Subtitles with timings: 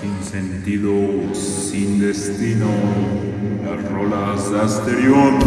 [0.00, 2.70] sin sentido, sin destino,
[3.64, 5.38] las rolas de Asterión,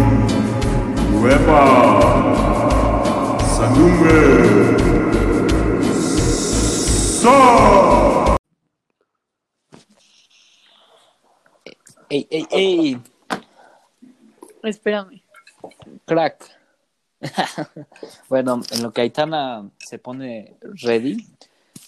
[1.11, 1.99] Nueva,
[3.57, 4.77] Sandungue,
[7.21, 8.37] Sa.
[12.09, 13.01] ¡Ey, ey, ey!
[14.61, 15.23] Espérame.
[16.05, 16.43] Crack.
[18.29, 21.25] bueno, en lo que Aitana se pone ready,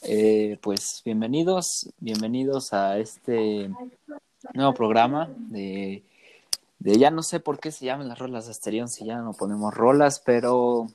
[0.04, 3.70] eh, pues bienvenidos, bienvenidos a este
[4.54, 6.04] nuevo programa de,
[6.80, 9.34] de ya no sé por qué se llaman las rolas de Asterión si ya no
[9.34, 10.88] ponemos rolas, pero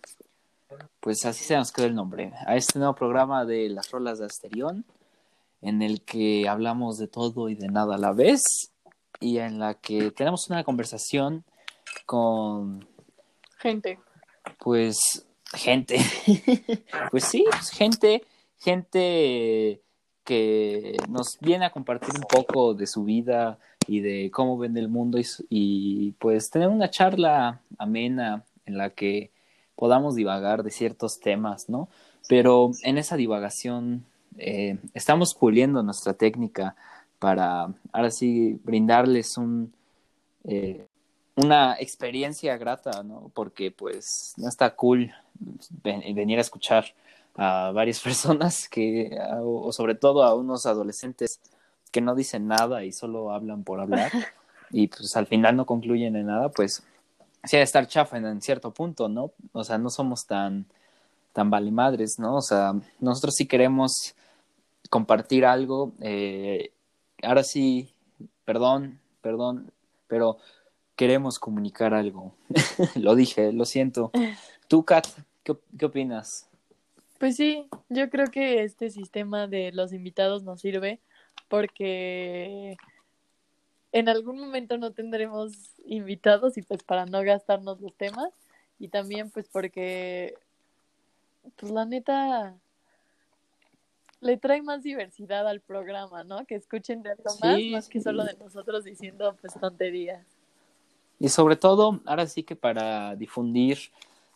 [1.01, 2.33] pues así se nos quedó el nombre.
[2.47, 4.85] A este nuevo programa de las rolas de Asterión,
[5.63, 8.41] en el que hablamos de todo y de nada a la vez,
[9.21, 11.45] y en la que tenemos una conversación
[12.07, 12.87] con
[13.59, 13.99] Gente.
[14.59, 15.99] pues gente,
[17.11, 18.25] pues sí, pues, gente,
[18.61, 19.81] gente
[20.25, 24.89] que nos viene a compartir un poco de su vida y de cómo ven el
[24.89, 29.33] mundo y, pues tener una charla amena en la que
[29.75, 31.89] podamos divagar de ciertos temas, ¿no?
[32.29, 34.05] Pero en esa divagación
[34.39, 36.77] eh, estamos puliendo nuestra técnica
[37.19, 39.73] para ahora sí brindarles un
[40.45, 40.87] eh,
[41.37, 43.31] una experiencia grata, ¿no?
[43.35, 45.11] Porque pues no está cool
[45.83, 46.85] ven- venir a escuchar
[47.37, 51.41] a varias personas que, o sobre todo a unos adolescentes
[51.91, 54.11] que no dicen nada y solo hablan por hablar
[54.71, 56.83] y pues al final no concluyen en nada, pues
[57.45, 59.33] sí ha de estar chafa en, en cierto punto, ¿no?
[59.53, 60.67] O sea, no somos tan,
[61.33, 62.37] tan valemadres, ¿no?
[62.37, 64.15] O sea, nosotros sí queremos
[64.89, 66.73] compartir algo, eh,
[67.23, 67.95] ahora sí,
[68.45, 69.73] perdón, perdón,
[70.07, 70.39] pero
[70.97, 72.35] queremos comunicar algo.
[72.97, 74.11] lo dije, lo siento.
[74.69, 75.07] Tú, Kat,
[75.43, 76.50] ¿qué, qué opinas?
[77.21, 81.01] Pues sí, yo creo que este sistema de los invitados nos sirve
[81.51, 82.79] porque
[83.93, 85.53] en algún momento no tendremos
[85.85, 88.33] invitados y pues para no gastarnos los temas
[88.79, 90.33] y también pues porque
[91.57, 92.57] pues la neta
[94.23, 96.47] le trae más diversidad al programa, ¿no?
[96.47, 98.05] Que escuchen de algo más Sí, más que sí.
[98.05, 100.25] solo de nosotros diciendo pues tonterías.
[101.19, 103.77] Y sobre todo, ahora sí que para difundir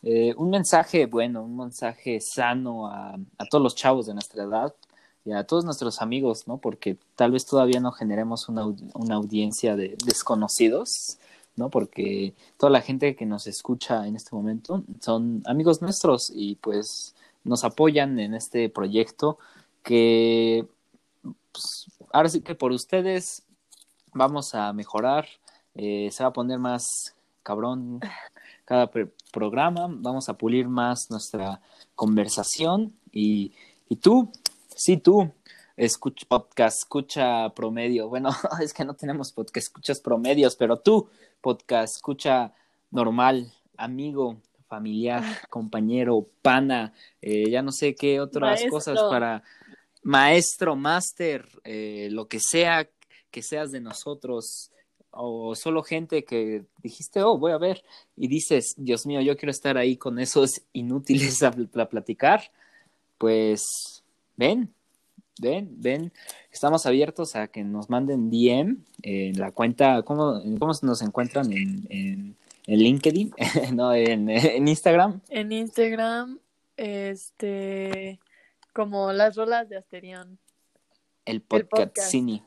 [0.05, 4.75] eh, un mensaje bueno, un mensaje sano a, a todos los chavos de nuestra edad
[5.25, 6.59] y a todos nuestros amigos, ¿no?
[6.59, 11.19] Porque tal vez todavía no generemos una, una audiencia de desconocidos,
[11.57, 11.71] ¿no?
[11.71, 17.15] Porque toda la gente que nos escucha en este momento son amigos nuestros y pues
[17.43, 19.39] nos apoyan en este proyecto
[19.83, 20.67] que
[21.23, 23.43] pues, ahora sí que por ustedes
[24.13, 25.27] vamos a mejorar,
[25.75, 28.01] eh, se va a poner más cabrón
[28.67, 28.91] cada
[29.35, 31.61] programa, vamos a pulir más nuestra
[31.97, 32.95] conversación.
[33.13, 33.53] Y,
[33.89, 34.31] y tú,
[34.75, 35.33] sí tú,
[35.77, 38.31] escucha podcast, escucha promedio, bueno,
[38.63, 41.09] es que no tenemos podcast, escuchas promedios, pero tú,
[41.41, 42.53] podcast, escucha
[42.91, 44.37] normal, amigo,
[44.69, 48.71] familiar, compañero, pana, eh, ya no sé qué otras Maestro.
[48.71, 49.43] cosas para
[50.03, 52.89] maestro, máster, eh, lo que sea
[53.31, 54.71] que seas de nosotros,
[55.17, 57.83] o solo gente que dijiste, oh, voy a ver,
[58.17, 62.51] y dices, Dios mío, yo quiero estar ahí con esos inútiles a, pl- a platicar,
[63.19, 64.03] pues
[64.37, 64.73] ven,
[65.41, 66.13] ven, ven,
[66.53, 71.87] estamos abiertos a que nos manden DM en la cuenta, ¿cómo, cómo nos encuentran en,
[71.91, 72.37] en,
[72.67, 73.33] en LinkedIn?
[73.75, 75.21] no, en, en Instagram.
[75.29, 76.39] En Instagram,
[76.77, 78.19] este,
[78.73, 80.39] como las rolas de Asterión.
[81.25, 82.11] el podcast, podcast.
[82.11, 82.43] Cine,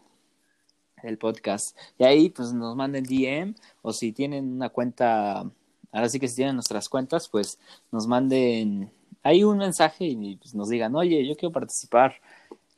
[1.04, 1.78] el podcast.
[1.98, 5.50] Y ahí pues nos manden DM o si tienen una cuenta,
[5.92, 7.60] ahora sí que si tienen nuestras cuentas, pues
[7.92, 8.92] nos manden
[9.24, 12.16] ahí un mensaje y pues, nos digan, oye, yo quiero participar.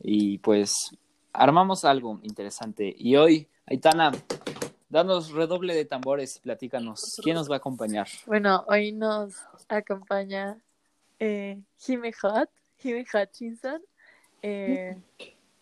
[0.01, 0.73] Y pues
[1.33, 2.93] armamos algo interesante.
[2.97, 4.11] Y hoy, Aitana,
[4.89, 8.07] danos redoble de tambores y platícanos, ¿quién nos va a acompañar?
[8.25, 9.35] Bueno, hoy nos
[9.67, 10.57] acompaña
[11.19, 12.49] eh, Jime Hot,
[12.83, 13.81] Hutchinson.
[14.41, 14.97] Eh,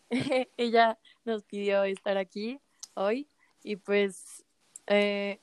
[0.57, 2.59] ella nos pidió estar aquí
[2.95, 3.27] hoy
[3.63, 4.43] y pues
[4.87, 5.39] eh,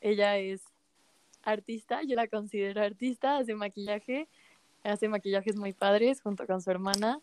[0.00, 0.62] ella es
[1.42, 4.28] artista, yo la considero artista, hace maquillaje,
[4.82, 7.20] hace maquillajes muy padres junto con su hermana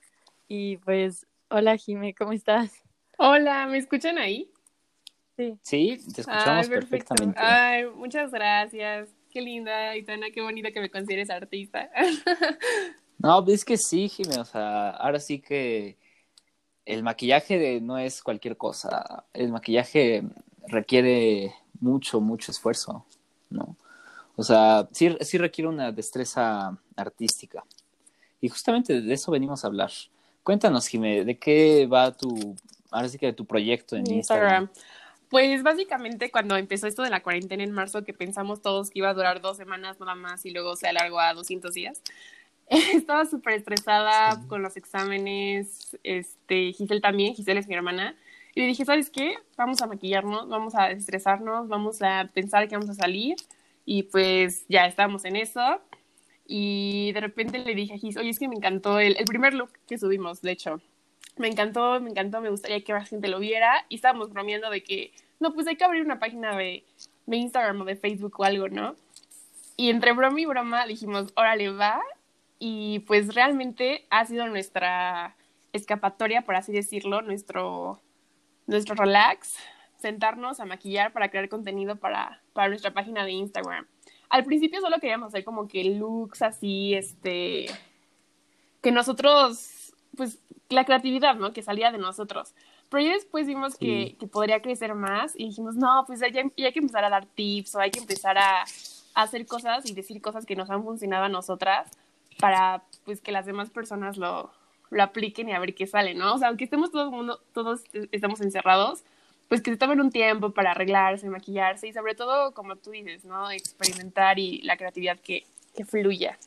[0.47, 2.71] y pues hola Jime, ¿cómo estás?
[3.17, 4.49] Hola, ¿me escuchan ahí?
[5.35, 7.39] Sí, Sí, te escuchamos Ay, perfectamente.
[7.39, 9.09] Ay, muchas gracias.
[9.31, 11.91] Qué linda, Aitana, qué bonita que me consideres artista.
[13.19, 15.97] No, es que sí, Jimé, o sea, ahora sí que
[16.87, 19.25] el maquillaje no es cualquier cosa.
[19.33, 20.23] El maquillaje
[20.67, 23.05] requiere mucho, mucho esfuerzo,
[23.49, 23.75] ¿no?
[24.35, 27.63] O sea, sí, sí requiere una destreza artística.
[28.41, 29.91] Y justamente de eso venimos a hablar.
[30.43, 32.55] Cuéntanos, Jimé, ¿de qué va tu
[32.91, 34.63] ahora sí que de tu proyecto en Instagram.
[34.63, 34.69] Instagram.
[35.29, 39.09] Pues básicamente cuando empezó esto de la cuarentena en marzo, que pensamos todos que iba
[39.09, 42.01] a durar dos semanas nada más y luego se alargó a 200 días,
[42.93, 48.15] estaba súper estresada con los exámenes, este, Giselle también, Giselle es mi hermana,
[48.53, 49.35] y le dije, ¿sabes qué?
[49.55, 53.35] Vamos a maquillarnos, vamos a estresarnos, vamos a pensar que vamos a salir,
[53.85, 55.81] y pues ya estábamos en eso,
[56.45, 59.53] y de repente le dije a Gis, oye, es que me encantó el, el primer
[59.53, 60.81] look que subimos, de hecho,
[61.37, 64.83] me encantó, me encantó, me gustaría que más gente lo viera, y estábamos bromeando de
[64.83, 66.83] que, no, pues hay que abrir una página de,
[67.27, 68.95] de Instagram o de Facebook o algo, ¿no?
[69.77, 72.01] Y entre broma y broma dijimos, órale, va,
[72.59, 75.35] y pues realmente ha sido nuestra
[75.73, 78.01] escapatoria, por así decirlo, nuestro,
[78.65, 79.55] nuestro relax,
[79.97, 83.85] sentarnos a maquillar para crear contenido para, para nuestra página de Instagram.
[84.29, 87.67] Al principio solo queríamos hacer como que looks así, este,
[88.81, 90.39] que nosotros, pues
[90.69, 91.53] la creatividad, ¿no?
[91.53, 92.53] Que salía de nosotros.
[92.89, 93.79] Pero ya después vimos Sí.
[93.79, 97.09] que, que podría crecer más y dijimos, no, pues ya, ya hay que empezar a
[97.09, 100.69] dar tips o hay que empezar a, a hacer cosas y decir cosas que nos
[100.69, 101.89] han funcionado a nosotras
[102.39, 104.51] para pues que las demás personas lo,
[104.89, 106.35] lo apliquen y a ver qué sale, ¿no?
[106.35, 109.03] O sea, aunque estemos todo mundo, todos estamos encerrados,
[109.47, 113.25] pues que se tomen un tiempo para arreglarse, maquillarse y sobre todo, como tú dices,
[113.25, 113.49] ¿no?
[113.51, 115.45] Experimentar y la creatividad que,
[115.75, 116.37] que fluya.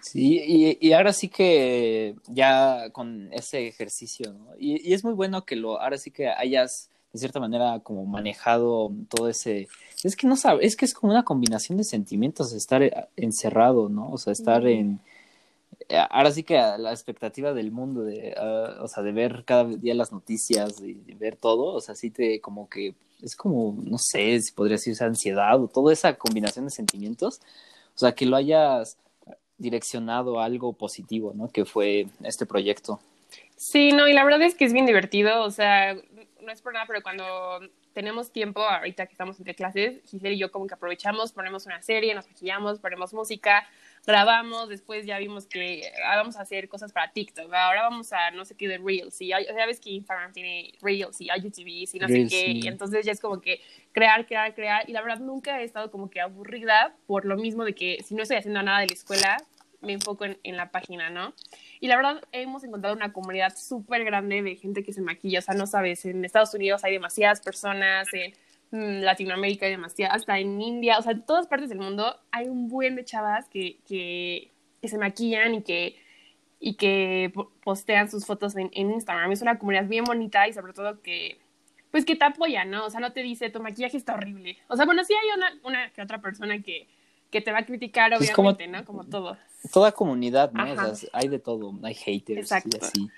[0.00, 4.52] Sí, y, y ahora sí que ya con ese ejercicio, ¿no?
[4.58, 8.04] Y, y es muy bueno que lo, ahora sí que hayas de cierta manera como
[8.04, 9.68] manejado todo ese,
[10.04, 13.88] es que no sabes, es que es como una combinación de sentimientos estar eh, encerrado,
[13.88, 14.10] ¿no?
[14.10, 15.00] O sea, estar en,
[15.88, 19.44] eh, ahora sí que a la expectativa del mundo, de, ah, o sea, de ver
[19.46, 23.76] cada día las noticias, de ver todo, o sea, sí te como que, es como,
[23.82, 27.40] no sé, si podría decirse ansiedad o toda esa combinación de sentimientos,
[27.94, 28.96] o sea, que lo hayas
[29.58, 31.48] direccionado a algo positivo, ¿no?
[31.48, 33.00] Que fue este proyecto.
[33.58, 35.92] Sí, no, y la verdad es que es bien divertido, o sea,
[36.40, 37.58] no es por nada, pero cuando
[37.92, 41.82] tenemos tiempo, ahorita que estamos entre clases, Giselle y yo como que aprovechamos, ponemos una
[41.82, 43.66] serie, nos maquillamos, ponemos música,
[44.06, 48.30] grabamos, después ya vimos que ah, vamos a hacer cosas para TikTok, ahora vamos a
[48.30, 51.98] no sé qué de Reels, y sea, ves que Instagram tiene Reels y IGTV y
[51.98, 52.60] no Reels, sé qué, sí.
[52.62, 53.60] y entonces ya es como que
[53.90, 57.64] crear, crear, crear, y la verdad nunca he estado como que aburrida por lo mismo
[57.64, 59.36] de que si no estoy haciendo nada de la escuela,
[59.80, 61.34] me enfoco en, en la página, ¿no?
[61.80, 65.38] Y la verdad, hemos encontrado una comunidad súper grande de gente que se maquilla.
[65.38, 68.32] O sea, no sabes, en Estados Unidos hay demasiadas personas, en
[68.70, 72.48] mm, Latinoamérica hay demasiadas, hasta en India, o sea, en todas partes del mundo hay
[72.48, 74.50] un buen de chavas que, que,
[74.82, 75.96] que se maquillan y que,
[76.60, 79.30] y que po- postean sus fotos en, en Instagram.
[79.32, 81.38] Es una comunidad bien bonita y sobre todo que,
[81.92, 82.84] pues que te apoya, ¿no?
[82.84, 84.58] O sea, no te dice, tu maquillaje está horrible.
[84.66, 86.86] O sea, bueno, sí hay una, una que otra persona que,
[87.30, 88.84] que te va a criticar, Es como- obviamente, ¿no?
[88.84, 89.36] Como todo.
[89.72, 90.62] Toda comunidad, ¿no?
[90.62, 90.88] Ajá.
[90.88, 92.78] O sea, hay de todo, hay haters Exacto.
[92.80, 93.10] y así.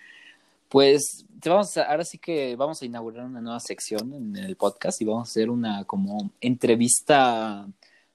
[0.68, 4.56] Pues te vamos a, ahora sí que vamos a inaugurar una nueva sección en el
[4.56, 7.66] podcast y vamos a hacer una como entrevista,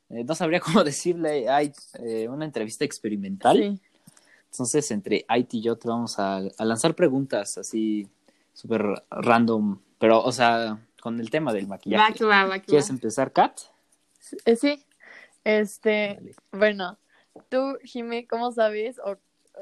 [0.10, 3.58] eh, no sabría cómo decirle, hay eh, una entrevista experimental.
[3.58, 3.80] Sí.
[4.52, 8.08] Entonces, entre Ait y yo te vamos a, a lanzar preguntas así
[8.54, 12.14] súper random, pero, o sea, con el tema del Va maquillaje.
[12.14, 12.94] que va, va que ¿Quieres va.
[12.94, 13.60] empezar, Kat?
[14.46, 14.82] Eh, sí.
[15.46, 16.36] Este, Dale.
[16.52, 16.98] bueno,
[17.50, 19.00] tú, Jimé, ¿cómo sabes?
[19.00, 19.16] O,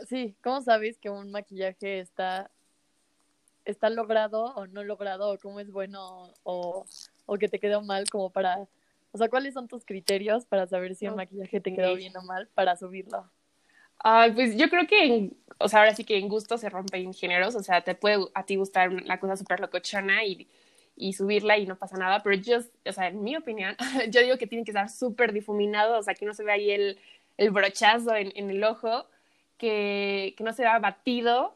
[0.08, 2.50] sí, ¿cómo sabes que un maquillaje está,
[3.66, 5.32] está logrado o no logrado?
[5.32, 6.86] O cómo es bueno o,
[7.25, 8.66] o que te quedó mal como para...
[9.12, 12.24] O sea, ¿cuáles son tus criterios para saber si un maquillaje te quedó bien o
[12.24, 13.30] mal para subirlo?
[14.00, 17.13] Ay, pues yo creo que, en- o sea, ahora sí que en gusto se rompen
[17.13, 20.48] géneros, o sea, te puede a ti gustar la cosa súper locochona y,
[20.96, 23.76] y subirla y no pasa nada, pero yo, o sea, en mi opinión,
[24.10, 26.72] yo digo que tiene que estar súper difuminado, o sea, que no se vea ahí
[26.72, 27.00] el,
[27.38, 29.06] el brochazo en, en el ojo,
[29.58, 31.56] que, que no se vea batido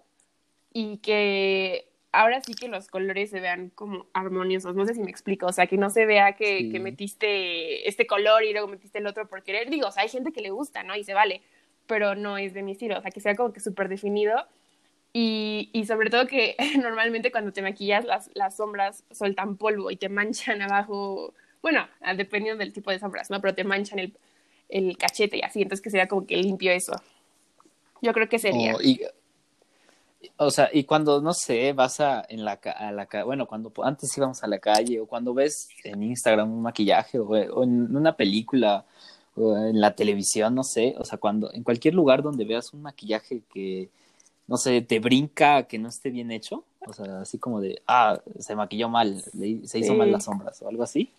[0.73, 5.11] y que ahora sí que los colores se vean como armoniosos, no sé si me
[5.11, 6.71] explico, o sea, que no se vea que, Sí.
[6.71, 10.09] que metiste este color y luego metiste el otro por querer, digo, o sea, hay
[10.09, 10.95] gente que le gusta, ¿no?
[10.95, 11.41] Y se vale,
[11.85, 14.45] pero no es de mi estilo, o sea, que sea como que súper definido
[15.13, 19.95] y, y sobre todo que normalmente cuando te maquillas las, las sombras sueltan polvo y
[19.97, 23.41] te manchan abajo, bueno, dependiendo del tipo de sombras, ¿no?
[23.41, 24.17] Pero te manchan el,
[24.69, 26.93] el cachete y así, entonces que sea como que limpio eso.
[28.01, 28.75] Yo creo que sería.
[28.75, 29.01] O, y,
[30.37, 34.15] o sea, y cuando, no sé, vas a, en la, a la bueno, cuando antes
[34.15, 38.15] íbamos a la calle o cuando ves en Instagram un maquillaje o, o en una
[38.15, 38.85] película
[39.35, 42.81] o en la televisión, no sé, o sea, cuando en cualquier lugar donde veas un
[42.81, 43.89] maquillaje que,
[44.47, 48.19] no sé, te brinca que no esté bien hecho, o sea, así como de, ah,
[48.39, 49.97] se maquilló mal, le- se hizo Sí.
[49.97, 51.11] mal las sombras o algo así.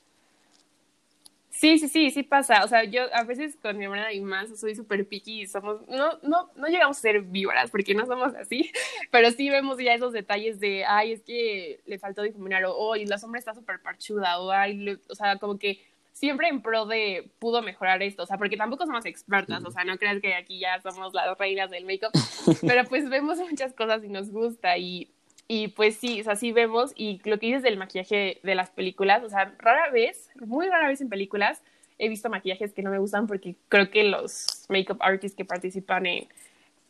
[1.50, 2.62] Sí, sí, sí, sí pasa.
[2.64, 5.80] O sea, yo a veces con mi hermana y más soy súper picky y somos,
[5.88, 8.70] no, no, no llegamos a ser víboras porque no somos así,
[9.10, 12.94] pero sí vemos ya esos detalles de, ay, es que le faltó difuminar o, oh,
[12.94, 15.80] y la sombra está súper parchuda o, ay, le- o sea, como que
[16.18, 19.84] siempre en pro de pudo mejorar esto, o sea, porque tampoco somos expertas, o sea,
[19.84, 22.10] no creas que aquí ya somos las reinas del make-up,
[22.66, 25.12] pero pues vemos muchas cosas y nos gusta y,
[25.46, 28.70] y pues sí, o sea, sí vemos y lo que dices del maquillaje de las
[28.70, 31.62] películas, o sea, rara vez, muy rara vez en películas
[31.98, 36.06] he visto maquillajes que no me gustan porque creo que los make-up artists que participan
[36.06, 36.28] en,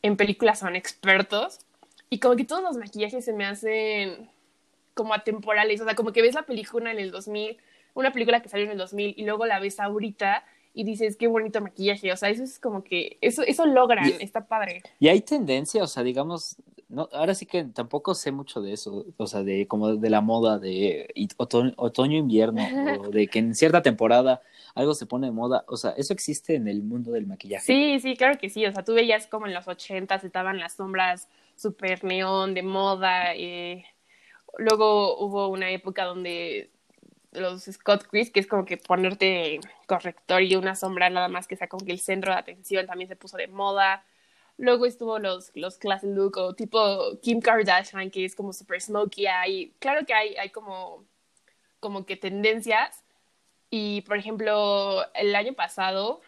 [0.01, 1.61] en películas son expertos
[2.09, 4.31] y como que todos los maquillajes se me hacen
[4.95, 7.59] como atemporales, o sea, como que ves la película en el 2000,
[7.99, 11.27] una película que salió en el 2000 y luego la ves ahorita y dices, qué
[11.27, 14.83] bonito maquillaje, o sea, eso es como que, eso, eso logran, Y- está padre.
[15.01, 16.57] Y hay tendencia, o sea, digamos,
[16.89, 20.21] no, ahora sí que tampoco sé mucho de eso, o sea, de como de la
[20.21, 21.09] moda de
[21.77, 22.61] otoño invierno,
[23.03, 24.41] o de que en cierta temporada
[24.75, 27.65] algo se pone de moda, o sea, eso existe en el mundo del maquillaje.
[27.67, 28.65] Sí, sí, claro que sí.
[28.65, 33.35] O sea, tú veías como en los ochentas estaban las sombras super neón de moda.
[33.35, 33.85] eh,
[34.57, 36.71] Luego hubo una época donde
[37.33, 41.57] los Scott Chris, que es como que ponerte corrector y una sombra nada más que
[41.57, 44.05] sea como que el centro de atención también se puso de moda.
[44.57, 49.27] Luego estuvo los, los classy look o tipo Kim Kardashian, que es como super smokey.
[49.27, 51.05] Hay, claro que hay, hay como,
[51.81, 53.05] como que tendencias.
[53.71, 56.21] Y por ejemplo, el año pasado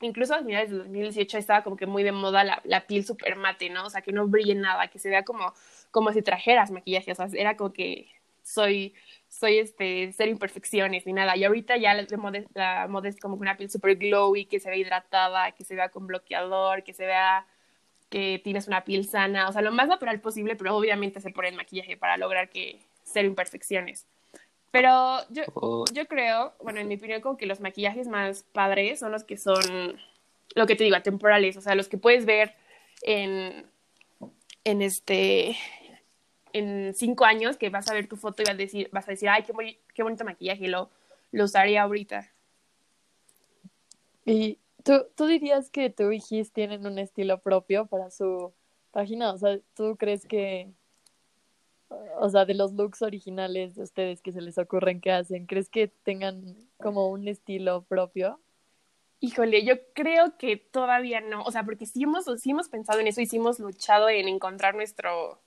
[0.00, 3.36] incluso a finales del 2018 estaba como que muy de moda la, la piel súper
[3.36, 3.86] mate, ¿no?
[3.86, 5.52] O sea, que no brille nada, que se vea como,
[5.90, 8.08] como si trajeras maquillaje, o sea, era como que
[8.42, 8.94] soy,
[9.38, 11.36] soy este, cero imperfecciones ni nada.
[11.36, 14.60] Y ahorita ya la, de moda, la moda es como una piel súper glowy, que
[14.60, 17.46] se ve hidratada, que se vea con bloqueador, que se vea
[18.08, 21.48] que tienes una piel sana, o sea, lo más natural posible, pero obviamente se pone
[21.48, 24.06] el maquillaje para lograr que cero imperfecciones.
[24.70, 29.00] Pero yo, O- yo creo, bueno, en mi opinión, como que los maquillajes más padres
[29.00, 30.00] son los que son,
[30.54, 32.54] lo que te digo, atemporales, o sea, los que puedes ver
[33.02, 33.66] en,
[34.64, 35.56] en este,
[36.58, 39.10] en cinco años, que vas a ver tu foto y vas a decir, vas a
[39.10, 40.90] decir, ay, qué, boni- qué bonito maquillaje, lo,
[41.32, 42.30] lo usaría ahorita.
[44.24, 48.52] ¿Y tú, tú dirías que tú y Gis tienen un estilo propio para su
[48.90, 49.32] página?
[49.32, 50.70] O sea, ¿tú crees que,
[52.18, 55.68] o sea, de los looks originales de ustedes que se les ocurren que hacen, ¿crees
[55.68, 58.40] que tengan como un estilo propio?
[59.20, 63.06] Híjole, yo creo que todavía no, o sea, porque sí hemos, sí hemos pensado en
[63.06, 65.40] eso y sí hemos luchado en encontrar nuestro,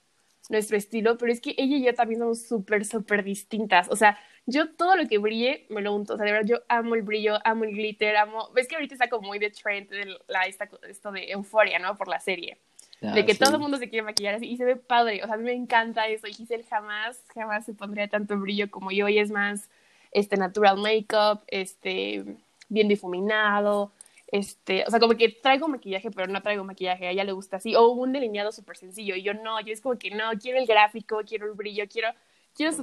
[0.49, 3.87] nuestro estilo, pero es que ella y yo también somos súper, súper distintas.
[3.89, 6.13] O sea, yo todo lo que brille me lo unto.
[6.15, 8.49] O sea, de verdad, yo amo el brillo, amo el glitter, amo.
[8.53, 11.95] Ves que ahorita está como muy de trend de la, esta, esto de euforia, ¿no?
[11.97, 12.57] Por la serie.
[13.01, 13.39] Ah, de que sí.
[13.39, 15.21] todo el mundo se quiere maquillar así y se ve padre.
[15.23, 16.27] O sea, a mí me encanta eso.
[16.27, 19.07] Y Giselle jamás, jamás se pondría tanto brillo como yo.
[19.07, 19.69] Y es más,
[20.11, 22.25] este, natural makeup, este,
[22.69, 23.91] bien difuminado.
[24.31, 27.57] Este, o sea, como que traigo maquillaje, pero no traigo maquillaje, a ella le gusta
[27.57, 30.59] así, o un delineado súper sencillo, y yo no, yo es como que no, quiero
[30.59, 32.09] el gráfico, quiero el brillo, quiero,
[32.55, 32.73] quiero,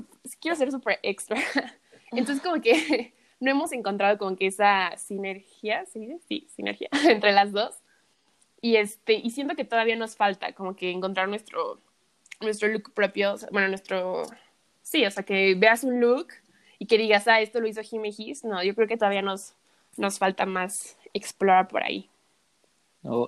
[0.40, 1.36] quiero ser súper extra.
[2.10, 6.18] Entonces, como que no hemos encontrado como que esa sinergia, ¿sí?
[6.28, 7.76] Sí, sinergia entre las dos.
[8.60, 11.80] Y este, y siento que todavía nos falta como que encontrar nuestro,
[12.40, 14.24] nuestro look propio, bueno, nuestro,
[14.82, 16.28] sí, o sea, que veas un look
[16.78, 18.44] y que digas, ah, esto lo hizo Jimmy Gis.
[18.44, 19.54] No, yo creo que todavía nos,
[19.98, 22.08] nos falta más explorar por ahí.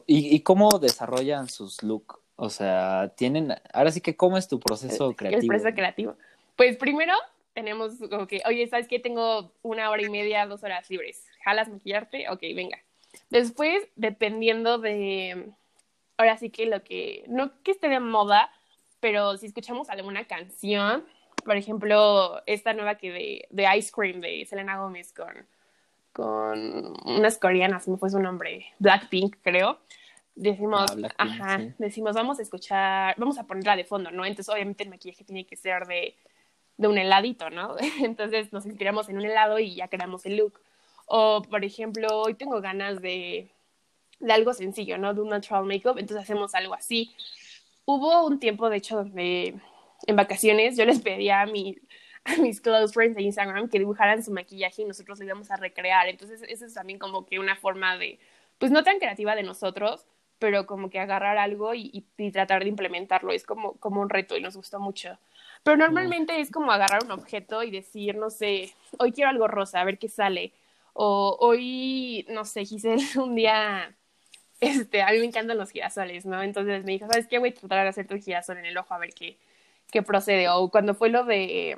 [0.07, 2.17] ¿Y, ¿Y cómo desarrollan sus looks?
[2.37, 5.49] O sea, tienen, ahora sí que, ¿cómo es tu proceso El creativo?
[5.49, 6.17] proceso creativo.
[6.57, 7.15] Pues primero
[7.53, 9.01] tenemos como que, oye, ¿sabes qué?
[9.01, 11.27] Tengo una hora y media, dos horas libres.
[11.45, 12.29] ¿Jalas maquillarte?
[12.29, 12.79] Ok, venga.
[13.31, 15.51] Después, dependiendo de,
[16.17, 18.53] ahora sí que lo que, no que esté de moda,
[19.01, 21.05] pero si escuchamos alguna canción,
[21.45, 25.47] por ejemplo, esta nueva que de, de Ice Cream de Selena Gómez con,
[26.19, 29.79] con unas coreanas, me fue su nombre, Blackpink, creo.
[30.35, 31.75] Decimos, Ah, Blackpink, ajá, sí.
[31.79, 34.25] decimos, vamos a escuchar, vamos a ponerla de fondo, ¿no?
[34.25, 36.17] Entonces, obviamente, el maquillaje tiene que ser de,
[36.77, 37.77] de un heladito, ¿no?
[38.03, 40.61] Entonces, nos inspiramos en un helado y ya creamos el look.
[41.07, 43.53] O, por ejemplo, hoy tengo ganas de,
[44.19, 45.15] de algo sencillo, ¿no?
[45.15, 47.15] De un natural makeup, entonces hacemos algo así.
[47.85, 49.55] Hubo un tiempo, de hecho, donde
[50.07, 51.77] en vacaciones yo les pedía a, mi,
[52.29, 55.57] a mis close friends de Instagram que dibujaran su maquillaje y nosotros lo íbamos a
[55.57, 56.09] recrear.
[56.09, 58.19] Entonces, eso es también como que una forma de,
[58.59, 60.07] pues no tan creativa de nosotros,
[60.39, 63.33] pero como que agarrar algo y, y- y tratar de implementarlo.
[63.33, 65.19] Es como, como un reto y nos gustó mucho.
[65.65, 69.81] Pero normalmente es como agarrar un objeto y decir, no sé, hoy quiero algo rosa,
[69.81, 70.53] a ver qué sale.
[70.95, 73.95] O hoy, no sé, Giselle, un día,
[74.61, 76.43] este, a mí me encantan los girasoles, ¿no?
[76.43, 77.39] Entonces me dijo, ¿sabes qué?
[77.39, 79.39] Voy a tratar de hacerte un girasol en el ojo a ver qué,
[79.93, 80.49] qué procede.
[80.49, 81.77] O cuando fue lo de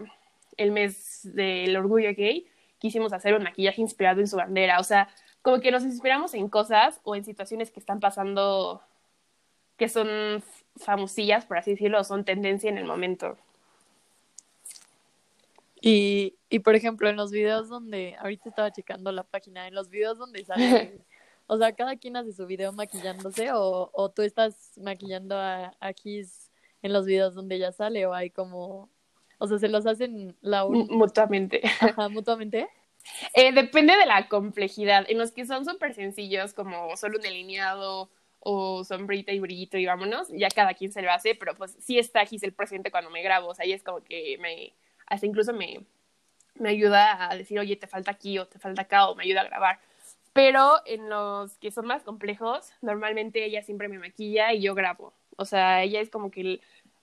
[0.60, 2.46] el mes del orgullo gay,
[2.78, 4.78] quisimos hacer un maquillaje inspirado en su bandera.
[4.78, 5.08] O sea,
[5.42, 8.82] como que nos inspiramos en cosas o en situaciones que están pasando
[9.78, 10.44] que son
[10.76, 13.38] famosillas, por así decirlo, o son tendencia en el momento.
[15.80, 19.88] Y, y por ejemplo, en los videos donde, ahorita estaba checando la página, en los
[19.88, 21.00] videos donde sale,
[21.46, 25.92] o sea, cada quien hace su video maquillándose o, o tú estás maquillando a, a
[25.94, 26.50] Kiss
[26.82, 28.90] en los videos donde ella sale o hay como,
[29.40, 31.62] o sea, se los hacen la mutuamente.
[31.80, 32.68] Ajá, mutuamente.
[33.34, 35.06] Eh, depende de la complejidad.
[35.08, 39.86] En los que son súper sencillos, como solo un delineado o sombrita y brillito y
[39.86, 43.22] vámonos, ya cada quien se lo hace, pero pues sí está el presente cuando me
[43.22, 44.74] grabo, o sea, y es como que me,
[45.06, 45.84] hasta incluso me,
[46.54, 49.40] me ayuda a decir, oye, te falta aquí o te falta acá, o me ayuda
[49.40, 49.80] a grabar.
[50.34, 55.14] Pero en los que son más complejos, normalmente ella siempre me maquilla y yo grabo.
[55.36, 56.60] O sea, ella es como que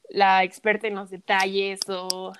[0.09, 2.33] la experta en los detalles o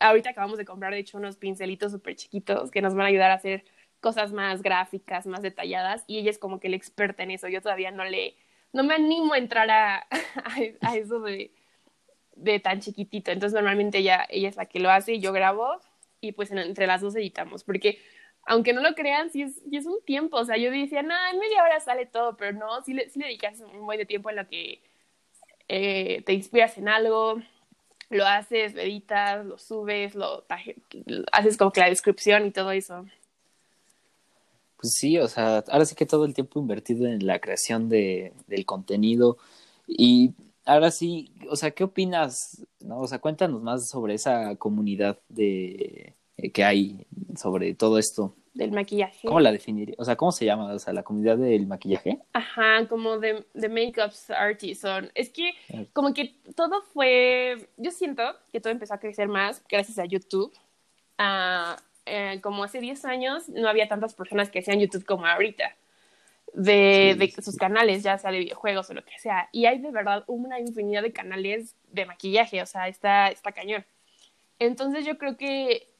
[0.00, 3.30] ahorita acabamos de comprar, de hecho, unos pincelitos súper chiquitos que nos van a ayudar
[3.30, 3.64] a hacer
[4.00, 7.48] cosas más gráficas, más detalladas, y ella es como que la experta en eso.
[7.48, 8.36] Yo todavía no le,
[8.72, 10.06] no me animo a entrar a,
[10.82, 11.52] a, eso de,
[12.36, 13.30] de, tan chiquitito.
[13.30, 15.80] Entonces normalmente ella, ella es la que lo hace y yo grabo
[16.20, 17.98] y pues entre las dos editamos, porque
[18.46, 20.36] aunque no lo crean, sí es, sí es un tiempo.
[20.36, 23.18] O sea, yo decía, no, en media hora sale todo, pero no, sí le, sí
[23.18, 24.82] le dedicas un buen de tiempo en lo que
[25.68, 27.40] eh, te inspiras en algo,
[28.10, 30.44] lo haces, lo editas, lo subes, lo
[31.32, 33.04] haces como que la descripción y todo eso.
[34.84, 38.32] Pues sí, o sea, ahora sí que todo el tiempo invertido en la creación de,
[38.46, 39.38] del contenido.
[39.86, 40.32] Y
[40.64, 42.62] ahora sí, o sea, ¿qué opinas?
[42.80, 42.98] No?
[43.00, 47.06] O sea, cuéntanos más sobre esa comunidad de eh, que hay
[47.36, 48.34] sobre todo esto.
[48.54, 49.26] Del maquillaje.
[49.26, 49.96] ¿Cómo la definiría?
[49.98, 50.72] O sea, ¿cómo se llama?
[50.72, 52.20] O sea, la comunidad del maquillaje.
[52.32, 54.86] Ajá, como de, de makeups artists.
[55.14, 55.52] Es que
[55.92, 60.52] como que todo fue, yo siento que todo empezó a crecer más gracias a YouTube.
[61.18, 61.74] Uh,
[62.06, 65.74] eh, como hace 10 años no había tantas personas que hacían YouTube como ahorita,
[66.52, 69.48] de, de sus canales, ya sea de videojuegos o lo que sea.
[69.52, 73.84] Y hay de verdad una infinidad de canales de maquillaje, o sea, está, está cañón.
[74.58, 75.93] Entonces yo creo que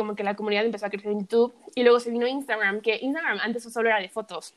[0.00, 2.98] como que la comunidad empezó a crecer en YouTube y luego se vino Instagram, que
[3.02, 4.54] Instagram antes solo era de fotos.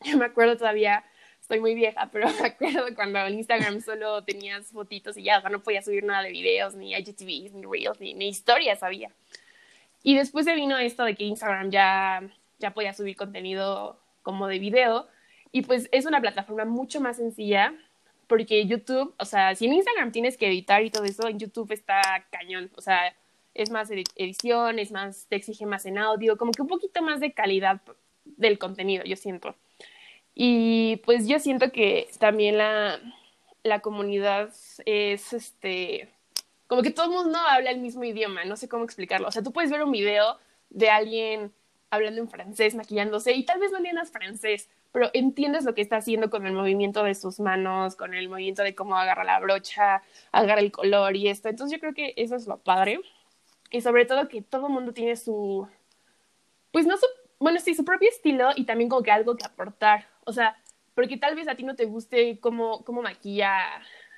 [0.02, 1.04] Yo me acuerdo todavía,
[1.38, 5.40] estoy muy vieja, pero me acuerdo cuando en Instagram solo tenías fotitos y ya, o
[5.42, 9.10] sea, no podías subir nada de videos, ni IGTVs, ni Reels, ni, ni historias había.
[10.02, 12.22] Y después se vino esto de que Instagram ya,
[12.58, 15.06] ya podía subir contenido como de video.
[15.52, 17.74] Y pues es una plataforma mucho más sencilla
[18.26, 21.72] porque YouTube, o sea, si en Instagram tienes que editar y todo eso, en YouTube
[21.72, 22.70] está cañón.
[22.76, 23.14] O sea,
[23.58, 27.20] es más edición, es más, te exige más en audio, como que un poquito más
[27.20, 27.80] de calidad
[28.24, 29.54] del contenido, yo siento.
[30.34, 33.00] Y pues yo siento que también la,
[33.64, 34.50] la comunidad
[34.86, 36.08] es este
[36.68, 39.26] como que todo el mundo habla el mismo idioma, no sé cómo explicarlo.
[39.26, 41.52] O sea, tú puedes ver un video de alguien
[41.90, 45.96] hablando en francés, maquillándose, y tal vez no entiendas francés, pero entiendes lo que está
[45.96, 50.02] haciendo con el movimiento de sus manos, con el movimiento de cómo agarra la brocha,
[50.30, 51.48] agarra el color y esto.
[51.48, 53.00] Entonces yo creo que eso es lo padre.
[53.70, 55.68] Y sobre todo que todo mundo tiene su,
[56.72, 57.06] pues no su,
[57.38, 60.06] bueno, sí, su propio estilo y también como que algo que aportar.
[60.24, 60.56] O sea,
[60.94, 63.62] porque tal vez a ti no te guste cómo, cómo maquilla,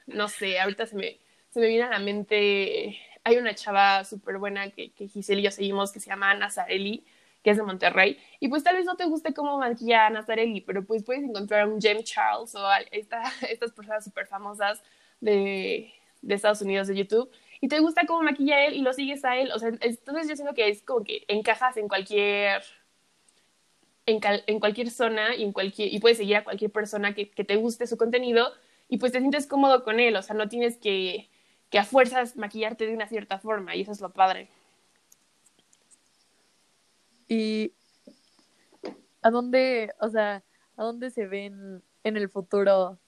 [0.07, 1.19] no sé, ahorita se me,
[1.51, 5.45] se me viene a la mente, hay una chava súper buena que, que Giselle y
[5.45, 7.05] yo seguimos que se llama Nazarelli,
[7.43, 10.85] que es de Monterrey, y pues tal vez no te guste cómo maquilla Nazarelli, pero
[10.85, 14.83] pues puedes encontrar a un Jem Charles o a esta, estas personas súper famosas
[15.21, 19.25] de, de Estados Unidos de YouTube, y te gusta cómo maquilla él y lo sigues
[19.25, 22.63] a él, o sea, entonces yo siento que es como que encajas en cualquier...
[24.07, 27.45] En, en cualquier zona y, en cualquier, y puedes seguir a cualquier persona que, que
[27.45, 28.51] te guste su contenido
[28.89, 31.31] y pues te sientes cómodo con él, o sea, no tienes que,
[31.71, 34.49] que a fuerzas maquillarte de una cierta forma y eso es lo padre.
[37.29, 37.73] ¿Y
[39.23, 40.43] a dónde, o sea,
[40.77, 42.99] a dónde se ven en el futuro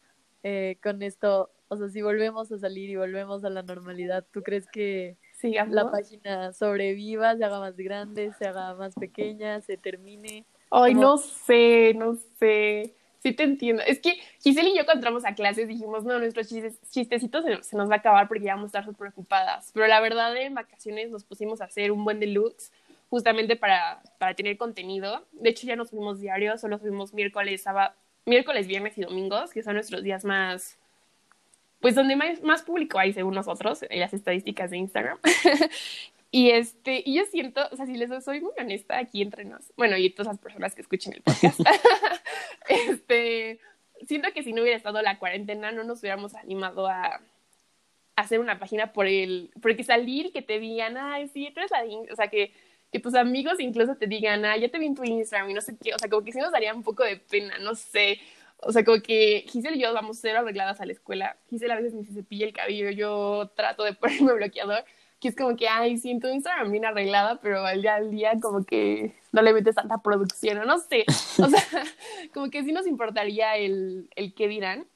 [0.45, 1.52] eh, con esto?
[1.73, 5.91] O sea, si volvemos a salir y volvemos a la normalidad, ¿tú crees que la
[5.91, 10.45] página sobreviva, se haga más grande, se haga más pequeña, se termine?
[10.71, 12.95] Ay, no sé, no sé.
[13.21, 13.83] Sí te entiendo.
[13.87, 16.49] Es que Giselle y yo cuando entramos a clases dijimos, no, nuestros
[16.91, 19.71] chistecitos se, nos va a acabar porque ya vamos a estar súper preocupadas.
[19.73, 22.71] Pero la verdad, en vacaciones nos pusimos a hacer un buen deluxe
[23.09, 25.27] justamente para, para tener contenido.
[25.33, 27.95] De hecho, ya no subimos diarios, solo subimos miércoles, sábado,
[28.27, 30.79] miércoles, viernes y domingos, que son nuestros días más,
[31.83, 35.19] pues donde más, más público hay según nosotros, en las estadísticas de Instagram.
[36.35, 39.71] Y este, y yo siento, o sea, si les soy muy honesta aquí entre nos,
[39.77, 41.61] bueno, y todas las personas que escuchen el podcast,
[42.71, 43.61] este,
[44.07, 47.21] siento que si no hubiera estado la cuarentena, no nos hubiéramos animado a,
[48.17, 51.85] hacer una página por el, porque salir, que te digan, ay, sí, tú eres la,
[52.11, 52.55] o sea, que,
[52.91, 55.61] y tus amigos incluso te digan, ah, ya te vi en tu Instagram y no
[55.61, 58.19] sé qué, o sea, como que sí nos daría un poco de pena, no sé.
[58.63, 61.37] O sea, como que Giselle y yo vamos ser arregladas a la escuela.
[61.51, 64.85] Giselle a veces ni se cepilla el cabello, yo trato de ponerme bloqueador,
[65.21, 68.11] que es como que, ay, sí, en tu Instagram bien arreglada, pero al día al
[68.11, 71.05] día como que no le metes tanta producción, o no sé.
[71.39, 71.63] O sea,
[72.35, 74.87] como que sí nos importaría el, el qué dirán,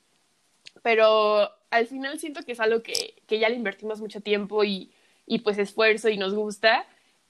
[0.82, 4.92] pero al final siento que es algo que, que ya le invertimos mucho tiempo y,
[5.26, 6.86] y pues esfuerzo y nos gusta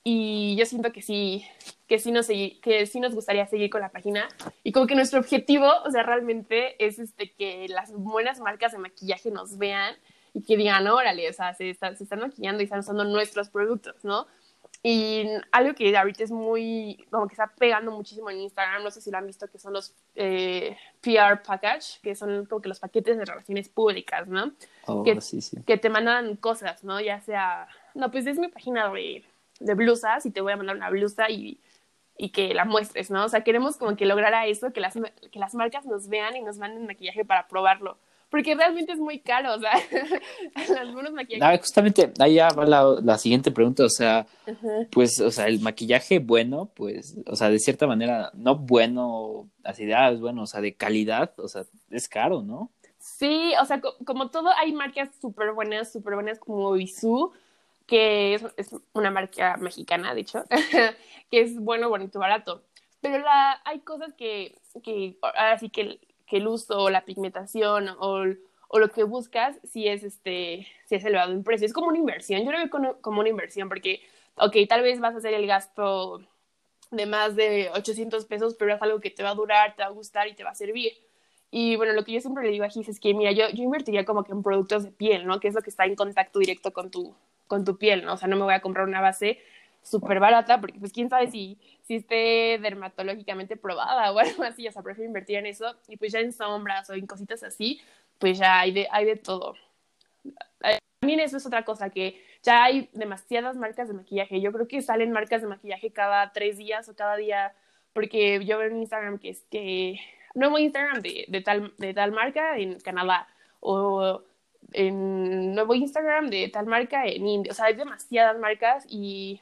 [0.08, 1.44] y yo siento que sí,
[1.88, 4.28] que sí, nos, que sí nos gustaría seguir con la página
[4.62, 8.78] y como que nuestro objetivo, o sea, realmente es este, que las buenas marcas de
[8.78, 9.96] maquillaje nos vean
[10.32, 13.96] y que digan, órale, o sea, se, se están maquillando y están usando nuestros productos,
[14.04, 14.28] ¿no?
[14.80, 19.00] Y algo que ahorita es muy, como que está pegando muchísimo en Instagram, no sé
[19.00, 22.78] si lo han visto, que son los eh, PR package, que son como que los
[22.78, 24.52] paquetes de relaciones públicas, ¿no?
[24.86, 25.56] Oh, que, sí, sí.
[25.66, 27.00] que te mandan cosas, ¿no?
[27.00, 27.66] Ya sea,
[27.96, 29.24] no, pues es mi página de
[29.60, 31.60] de blusas y te voy a mandar una blusa y,
[32.16, 33.24] y que la muestres, ¿no?
[33.24, 36.36] O sea, queremos como que lograr a eso, que las, que las marcas nos vean
[36.36, 37.98] y nos manden maquillaje para probarlo.
[38.28, 39.72] Porque realmente es muy caro, o sea,
[40.80, 41.42] algunos maquillajes.
[41.42, 44.26] Ah, justamente, ahí ya va la, la siguiente pregunta, o sea,
[44.90, 49.86] pues, o sea, el maquillaje bueno, pues, o sea, de cierta manera, no bueno, así
[49.86, 52.72] de, ah, es bueno, o sea, de calidad, o sea, es caro, ¿no?
[52.98, 57.32] Sí, o sea, co como todo, hay marcas súper buenas, súper buenas como Bisú,
[57.86, 60.44] que es, es, una marca mexicana, de hecho,
[61.30, 62.64] que es bueno, bonito, barato.
[63.00, 68.24] Pero la, hay cosas que, que así que, que el uso la pigmentación o,
[68.68, 71.66] o, lo que buscas si es, este, si es elevado en precio.
[71.66, 72.44] Es como una inversión.
[72.44, 74.00] Yo lo veo como, como una inversión porque,
[74.36, 76.20] ok, tal vez vas a hacer el gasto
[76.90, 79.88] de más de 800 pesos, pero es algo que te va a durar, te va
[79.88, 80.92] a gustar y te va a servir.
[81.50, 83.62] Y bueno, lo que yo siempre le digo a Gis es que, mira, yo, yo
[83.62, 85.40] invertiría como que en productos de piel, ¿no?
[85.40, 87.14] Que es lo que está en contacto directo con tu,
[87.46, 88.14] con tu piel, ¿no?
[88.14, 89.40] O sea, no me voy a comprar una base
[89.82, 94.72] súper barata porque pues quién sabe si, si esté dermatológicamente probada o algo así, o
[94.72, 97.80] sea, prefiero invertir en eso y pues ya en sombras o en cositas así,
[98.18, 99.54] pues ya hay de, hay de todo.
[101.00, 104.40] También eso es otra cosa, que ya hay demasiadas marcas de maquillaje.
[104.40, 107.54] Yo creo que salen marcas de maquillaje cada tres días o cada día,
[107.92, 110.00] porque yo veo en Instagram que es que
[110.34, 113.28] nuevo Instagram de, de, tal, de tal marca en Canadá
[113.60, 114.22] o
[114.72, 117.52] en nuevo Instagram de tal marca en India.
[117.52, 119.40] O sea, hay demasiadas marcas y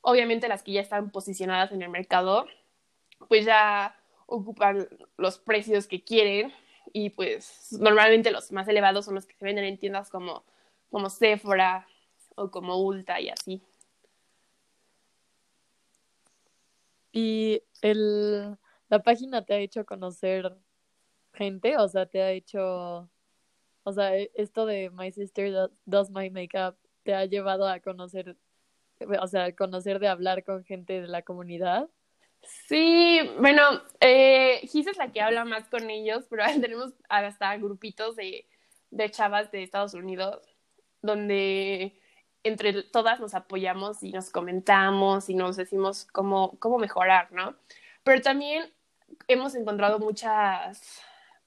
[0.00, 2.46] obviamente las que ya están posicionadas en el mercado,
[3.28, 6.52] pues ya ocupan los precios que quieren
[6.92, 10.44] y pues normalmente los más elevados son los que se venden en tiendas como,
[10.90, 11.86] como Sephora
[12.34, 13.62] o como Ulta y así.
[17.12, 18.56] Y el,
[18.88, 20.56] la página te ha hecho conocer
[21.34, 23.10] gente, o sea, te ha hecho
[23.84, 28.36] o sea, e, esto de My Sister Does My Makeup te ha llevado a conocer,
[29.20, 31.88] o sea, conocer de hablar con gente de la comunidad.
[32.42, 33.62] Sí, bueno,
[34.00, 38.46] eh, es la que habla más con ellos, pero tenemos hasta grupitos de,
[38.90, 40.40] de chavas de Estados Unidos
[41.02, 41.98] donde
[42.44, 47.54] entre todas nos apoyamos y nos comentamos y nos decimos cómo, cómo mejorar, ¿no?
[48.02, 48.72] Pero también
[49.28, 51.02] hemos encontrado muchas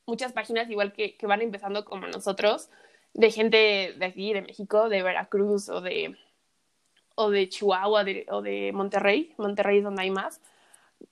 [0.06, 2.70] muchas páginas igual que, que van empezando como nosotros,
[3.14, 6.18] de gente de aquí, de México, de Veracruz o de,
[7.16, 10.42] o de Chihuahua de, o de Monterrey, Monterrey es donde hay más,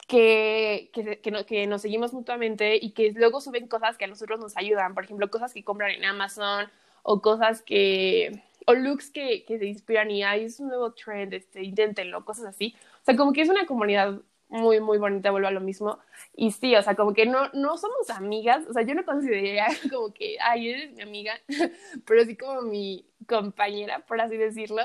[0.07, 4.07] que, que, que, no, que, nos seguimos mutuamente y que luego suben cosas que a
[4.07, 6.69] nosotros nos ayudan, por ejemplo, cosas que compran en Amazon
[7.03, 11.33] o cosas que, o looks que, que se inspiran y hay es un nuevo trend,
[11.33, 12.75] este, inténtenlo, cosas así.
[13.01, 14.19] O sea, como que es una comunidad
[14.53, 15.97] muy, muy bonita, vuelvo a lo mismo.
[16.35, 19.65] Y sí, o sea, como que no, no somos amigas, o sea, yo no consideraría
[19.91, 21.33] como que, ay, eres mi amiga,
[22.05, 24.83] pero sí como mi compañera, por así decirlo,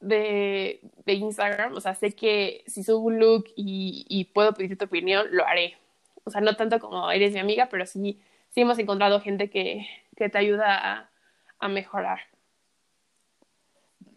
[0.00, 1.74] de, de Instagram.
[1.76, 5.46] O sea, sé que si subo un look y, y puedo pedir tu opinión, lo
[5.46, 5.78] haré.
[6.24, 9.86] O sea, no tanto como eres mi amiga, pero sí, sí hemos encontrado gente que,
[10.16, 11.10] que te ayuda a,
[11.60, 12.18] a mejorar.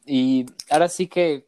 [0.06, 1.46] Y ahora sí que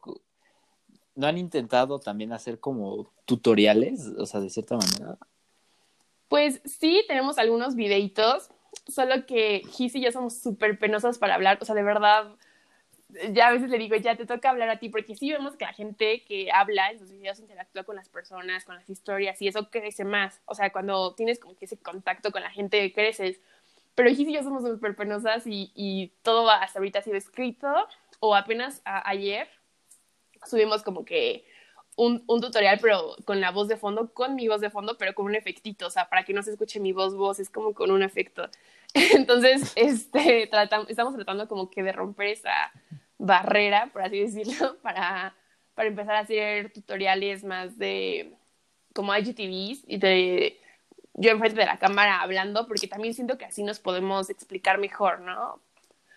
[1.16, 4.06] ¿No han intentado también hacer como tutoriales?
[4.18, 5.18] O sea, de cierta manera.
[6.28, 8.48] Pues sí, tenemos algunos videitos,
[8.88, 11.58] solo que Gis y yo somos súper penosos para hablar.
[11.60, 12.34] O sea, de verdad,
[13.32, 15.64] ya a veces le digo, ya te toca hablar a ti, porque sí vemos que
[15.64, 19.48] la gente que habla en sus videos interactúa con las personas, con las historias, y
[19.48, 20.40] eso crece más.
[20.46, 23.40] O sea, cuando tienes como que ese contacto con la gente, creces.
[23.94, 27.68] Pero Gis y yo somos súper penosas y, y, todo hasta ahorita ha sido escrito,
[28.20, 29.48] o apenas a, ayer
[30.44, 31.44] subimos como que
[31.96, 35.14] un, un, tutorial, pero con la voz de fondo, con mi voz de fondo, pero
[35.14, 37.74] con un efectito, o sea, para que no se escuche mi voz, voz, es como
[37.74, 38.48] con un efecto.
[38.94, 40.44] Entonces, este,
[40.88, 42.72] estamos tratando como que de romper esa
[43.18, 45.34] barrera, por así decirlo, para,
[45.74, 48.32] para empezar a hacer tutoriales más de
[48.94, 50.60] como IGTVs y de
[51.14, 55.20] yo enfrente de la cámara hablando, porque también siento que así nos podemos explicar mejor,
[55.20, 55.60] ¿no?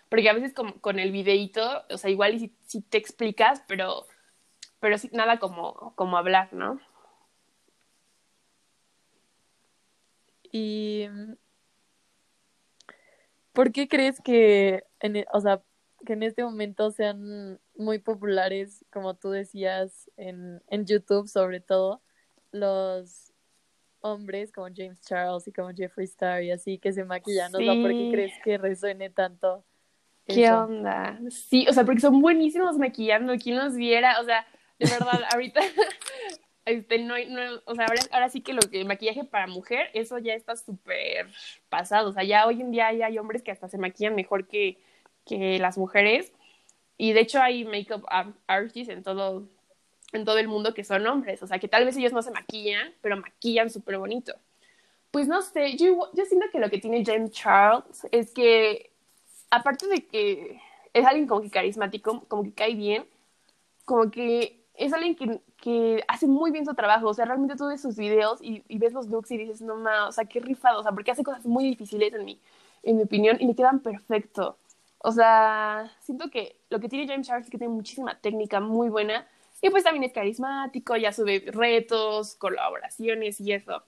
[0.09, 4.05] Porque a veces con, con el videíto, o sea, igual y si, te explicas, pero,
[4.79, 6.79] pero sí, nada como, como hablar, ¿no?
[10.51, 11.07] Y
[13.53, 15.61] ¿por qué crees que en, e, o sea,
[16.05, 22.01] que en este momento sean muy populares, como tú decías, en, en YouTube sobre todo,
[22.51, 23.33] los
[24.01, 27.57] hombres como James Charles y como Jeffree Star y así que se maquillan, ¿no?
[27.57, 29.63] ¿por qué crees que resuene tanto?
[30.25, 31.19] ¿Qué onda?
[31.29, 34.21] Sí, o sea, porque son buenísimos maquillando, ¿quién los viera?
[34.21, 34.45] O sea,
[34.79, 35.61] de verdad, ahorita,
[36.65, 40.17] este, no, no, o sea, ahora, ahora sí que lo que maquillaje para mujer, eso
[40.17, 41.27] ya está súper
[41.69, 44.47] pasado, o sea, ya hoy en día ya hay hombres que hasta se maquillan mejor
[44.47, 44.77] que,
[45.25, 46.31] que las mujeres,
[46.97, 48.05] y de hecho hay makeup
[48.47, 49.47] artists en todo,
[50.13, 52.31] en todo el mundo que son hombres, o sea, que tal vez ellos no se
[52.31, 54.33] maquillan, pero maquillan súper bonito.
[55.11, 58.91] Pues no sé, yo, yo siento que lo que tiene James Charles es que,
[59.49, 60.61] aparte de que
[60.93, 63.05] es alguien como que carismático, como que cae bien,
[63.85, 67.67] como que es alguien que, que hace muy bien su trabajo, o sea, realmente tú
[67.67, 70.39] ves sus videos y, y ves los looks y dices, no más, o sea, qué
[70.39, 72.39] rifado, o sea, porque hace cosas muy difíciles en mi,
[72.83, 74.57] en mi opinión y le quedan perfecto.
[74.99, 78.89] O sea, siento que lo que tiene James Charles es que tiene muchísima técnica muy
[78.89, 79.27] buena
[79.61, 83.83] y pues también es carismático, ya sube retos, colaboraciones y eso.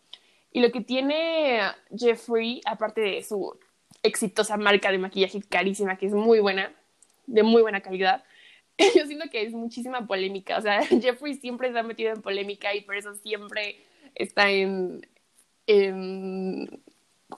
[0.51, 1.62] Y lo que tiene
[1.97, 3.58] Jeffrey, aparte de su
[4.04, 6.73] exitosa marca de maquillaje carísima, que es muy buena,
[7.27, 8.23] de muy buena calidad,
[8.96, 10.58] yo siento que es muchísima polémica.
[10.58, 13.78] O sea, Jeffrey siempre está metido en polémica y por eso siempre
[14.16, 15.08] está en,
[15.68, 16.82] en...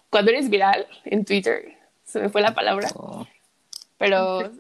[0.10, 2.90] Cuando eres viral en Twitter, se me fue la palabra.
[2.96, 3.28] Oh.
[3.98, 4.52] Pero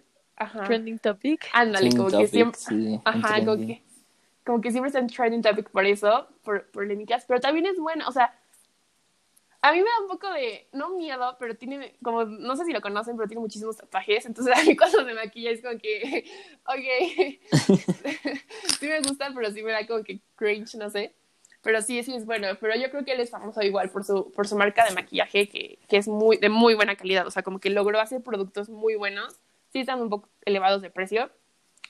[0.66, 1.50] Trending topic.
[1.54, 3.02] Ándale, como que siempre.
[3.06, 3.82] ajá, como que,
[4.46, 8.08] como que siempre está en trending topic por eso, por polémicas, pero también es bueno,
[8.08, 8.34] o sea,
[9.63, 12.73] a mí me da un poco de, no miedo, pero tiene, como, no sé si
[12.73, 16.26] lo conocen, pero tiene muchísimos tatuajes, entonces a mí cuando se maquilla es como que,
[16.67, 17.49] ok,
[18.80, 21.15] sí me gusta, pero sí me da como que cringe, no sé.
[21.62, 24.32] Pero sí, sí es bueno, pero yo creo que él es famoso igual por su,
[24.34, 27.41] por su marca de maquillaje, que, que es muy, de muy buena calidad, o sea,
[27.41, 29.39] como que logró hacer productos muy buenos
[29.73, 31.32] sí están un poco elevados de precio,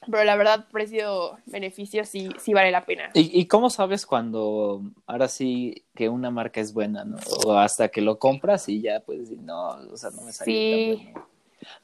[0.09, 3.11] pero la verdad, precio-beneficio sí, sí vale la pena.
[3.13, 7.17] ¿Y, ¿Y, cómo sabes cuando ahora sí que una marca es buena, ¿no?
[7.45, 10.53] O hasta que lo compras y ya puedes decir, no, o sea, no me salió
[10.53, 10.95] sí.
[10.95, 11.27] tan bueno.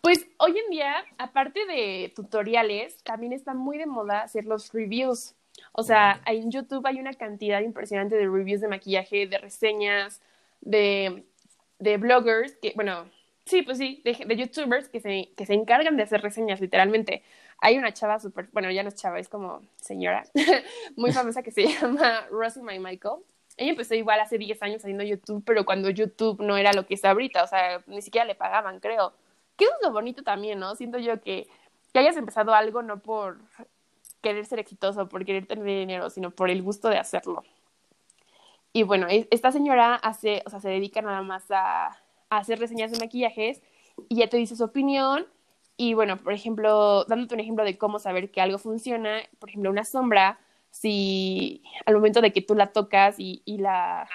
[0.01, 5.35] Pues hoy en día, aparte de tutoriales, también está muy de moda hacer los reviews.
[5.71, 10.21] O sea, en YouTube hay una cantidad impresionante de reviews de maquillaje, de reseñas,
[10.61, 11.23] de,
[11.79, 13.05] de bloggers, que, bueno,
[13.49, 17.23] Sí, pues sí, de, youtubers que se, que se encargan de hacer reseñas, literalmente.
[17.61, 20.23] Hay una chava súper, bueno, ya no es chava, es como señora,
[20.95, 23.15] muy famosa que se llama Rosie My Michael.
[23.57, 26.93] Ella empezó igual hace 10 años haciendo YouTube, pero cuando YouTube no era lo que
[26.93, 29.13] es ahorita, o sea, ni siquiera le pagaban, creo.
[29.57, 30.75] Que eso es lo bonito también, ¿no?
[30.75, 31.47] Siento yo que,
[31.91, 33.39] que hayas empezado algo no por
[34.21, 37.43] querer ser exitoso, por querer tener dinero, sino por el gusto de hacerlo.
[38.71, 41.97] Y bueno, esta señora hace, o sea, se dedica nada más a
[42.29, 43.61] hacer reseñas de maquillajes
[44.07, 45.27] y ya te dice su opinión.
[45.81, 49.69] Y bueno, por ejemplo, dándote un ejemplo de cómo saber que algo funciona, por ejemplo,
[49.69, 50.37] una sombra,
[50.71, 54.05] si al momento de que tú la tocas y, y la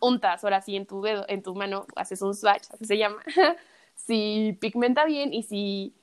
[0.00, 3.16] untas ahora sí en tu dedo, en tu mano, haces un swatch, así se llama,
[3.96, 5.96] si pigmenta bien y si,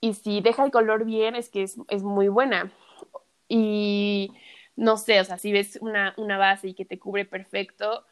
[0.00, 2.72] y si deja el color bien, es que es, es muy buena.
[3.48, 4.32] Y
[4.76, 8.04] no sé, o sea, si ves una, una base y que te cubre perfecto,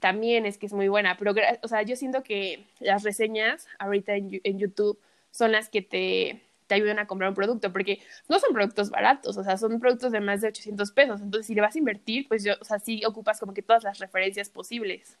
[0.00, 4.16] también es que es muy buena, pero, o sea, yo siento que las reseñas ahorita
[4.16, 4.98] en, en YouTube
[5.30, 9.36] son las que te, te ayudan a comprar un producto, porque no son productos baratos,
[9.36, 12.28] o sea, son productos de más de 800 pesos, entonces si le vas a invertir,
[12.28, 15.18] pues yo, o sea, sí ocupas como que todas las referencias posibles.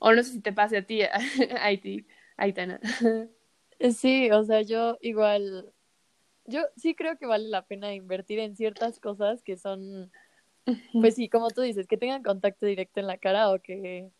[0.00, 2.80] O no sé si te pase a ti, a ti, Aitana.
[3.94, 5.70] Sí, o sea, yo igual,
[6.46, 10.10] yo sí creo que vale la pena invertir en ciertas cosas que son
[10.92, 14.10] pues sí, como tú dices, que tengan contacto directo en la cara o que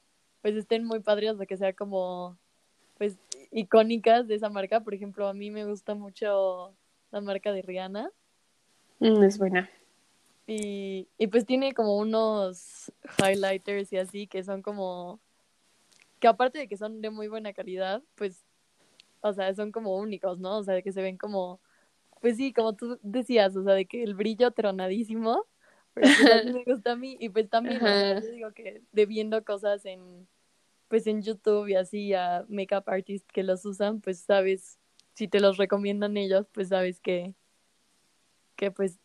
[0.42, 2.36] pues estén muy padres o que sea como
[2.98, 3.18] pues
[3.50, 4.80] icónicas de esa marca.
[4.80, 6.74] Por ejemplo, a mí me gusta mucho
[7.10, 8.10] la marca de Rihanna.
[9.00, 9.68] Mm, es buena.
[10.46, 15.18] Y, y pues tiene como unos highlighters y así que son como
[16.20, 18.44] que aparte de que son de muy buena calidad, pues
[19.20, 20.58] o sea, son como únicos, ¿no?
[20.58, 21.60] O sea, que se ven como
[22.20, 25.44] pues sí, como tú decías, o sea, de que el brillo tronadísimo
[25.96, 29.84] pero pues me gusta a mí y pues también yo digo que de viendo cosas
[29.86, 30.28] en
[30.88, 34.78] pues en YouTube y así a makeup artists que los usan pues sabes
[35.14, 37.34] si te los recomiendan ellos pues sabes que
[38.56, 38.98] que pues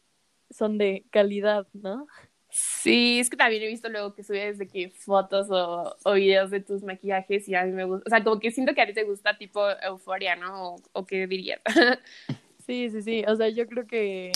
[0.49, 2.07] son de calidad, ¿no?
[2.49, 6.51] Sí, es que también he visto luego que subes de que fotos o, o videos
[6.51, 8.87] de tus maquillajes y a mí me gusta, o sea, como que siento que a
[8.87, 10.73] ti te gusta tipo euforia, ¿no?
[10.73, 11.61] O, o qué dirías.
[12.65, 13.23] Sí, sí, sí.
[13.27, 14.31] O sea, yo creo que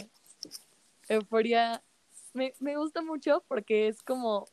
[1.07, 1.83] Euforia
[2.35, 4.45] me, me gusta mucho porque es como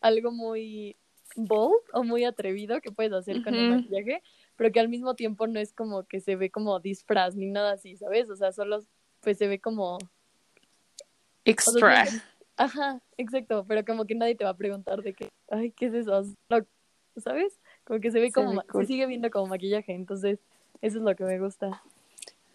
[0.00, 0.96] algo muy
[1.36, 4.22] bold o muy atrevido que puedes hacer con el maquillaje,
[4.56, 7.72] pero que al mismo tiempo no es como que se ve como disfraz ni nada
[7.72, 8.28] así, ¿sabes?
[8.30, 8.80] O sea, solo
[9.20, 9.96] pues se ve como...
[9.96, 10.00] o
[11.44, 12.06] Extra.
[12.06, 12.20] sea,
[12.56, 15.94] Ajá, exacto, pero como que nadie te va a preguntar de que, ay, ¿qué es
[15.94, 16.22] eso?
[17.16, 17.58] ¿Sabes?
[17.84, 18.82] Como que se ve Se como, ve ma- cool.
[18.82, 20.38] se sigue viendo como maquillaje, entonces
[20.82, 21.82] eso es lo que me gusta.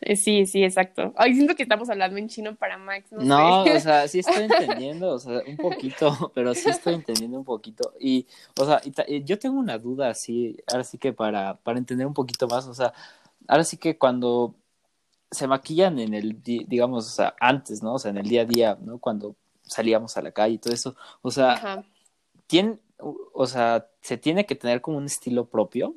[0.01, 1.13] Eh, Sí, sí, exacto.
[1.17, 3.75] Ay, siento que estamos hablando en chino para Max, no, No, sé.
[3.75, 7.93] o sea, sí estoy entendiendo, o sea, un poquito, pero sí estoy entendiendo un poquito.
[7.99, 8.27] Y,
[8.59, 12.05] o sea, y y yo tengo una duda así, ahora sí que para, para entender
[12.07, 12.93] un poquito más, o sea,
[13.47, 14.55] ahora sí que cuando
[15.31, 17.95] se maquillan en el, di- digamos, o sea, antes, ¿no?
[17.95, 18.99] O sea, en el día a día, ¿no?
[18.99, 21.83] Cuando salíamos a la calle y todo eso, o sea, Ajá.
[23.33, 25.95] o sea, se tiene que tener como un estilo propio,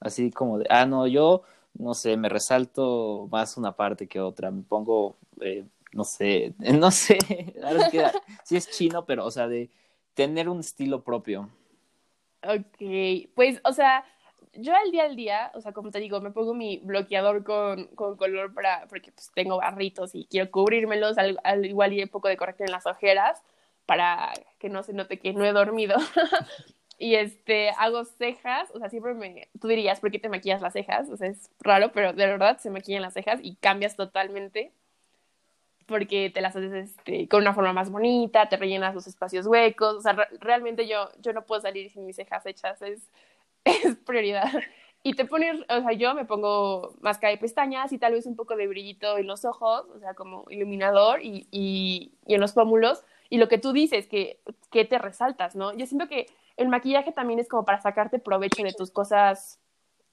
[0.00, 1.42] así como de, ah, no, yo,
[1.74, 6.90] no sé, me resalto más una parte que otra, me pongo, eh, no sé, no
[6.90, 7.18] sé,
[8.44, 9.70] sí es chino, pero, o sea, de
[10.14, 11.48] tener un estilo propio.
[12.42, 14.04] Ok, pues, o sea,
[14.54, 17.86] yo al día al día, o sea, como te digo, me pongo mi bloqueador con,
[17.88, 22.08] con color para, porque pues tengo barritos y quiero cubrírmelos, al, al igual y un
[22.08, 23.42] poco de corrector en las ojeras,
[23.86, 25.96] para que no se note que no he dormido.
[27.00, 30.74] y este, hago cejas, o sea, siempre me, tú dirías, ¿por qué te maquillas las
[30.74, 31.08] cejas?
[31.10, 34.72] O sea, es raro, pero de verdad se maquillan las cejas y cambias totalmente
[35.86, 39.96] porque te las haces este, con una forma más bonita, te rellenas los espacios huecos,
[39.96, 43.10] o sea, re- realmente yo, yo no puedo salir sin mis cejas hechas, es,
[43.64, 44.50] es prioridad.
[45.02, 48.36] Y te pones, o sea, yo me pongo máscara de pestañas y tal vez un
[48.36, 52.52] poco de brillito en los ojos, o sea, como iluminador y, y, y en los
[52.52, 53.02] pómulos.
[53.30, 55.72] Y lo que tú dices, que, que te resaltas, ¿no?
[55.74, 56.26] Yo siento que
[56.60, 59.60] el maquillaje también es como para sacarte provecho de tus cosas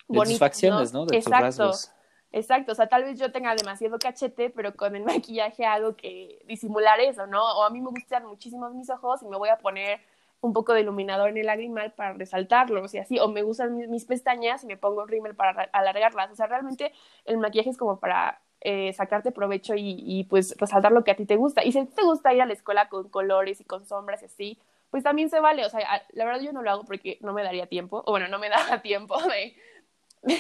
[0.10, 1.06] De bonitas, tus facciones, ¿no?
[1.06, 1.38] De tus Exacto.
[1.38, 1.92] rasgos.
[2.32, 6.42] Exacto, o sea, tal vez yo tenga demasiado cachete, pero con el maquillaje hago que
[6.48, 7.44] disimular eso, ¿no?
[7.60, 10.02] O a mí me gustan muchísimo mis ojos y me voy a poner
[10.42, 13.88] un poco de iluminador en el lagrimal para resaltarlos y así, o me gustan mis,
[13.90, 16.94] mis pestañas y me pongo rímel para ra- alargarlas, o sea, realmente
[17.26, 21.16] el maquillaje es como para eh, sacarte provecho y, y, pues resaltar lo que a
[21.16, 21.64] ti te gusta.
[21.64, 24.22] Y si a ti te gusta ir a la escuela con colores y con sombras
[24.24, 24.60] y así,
[24.91, 27.43] pues también se vale, o sea, la verdad yo no lo hago porque no me
[27.43, 29.56] daría tiempo, o bueno, no me daba tiempo de,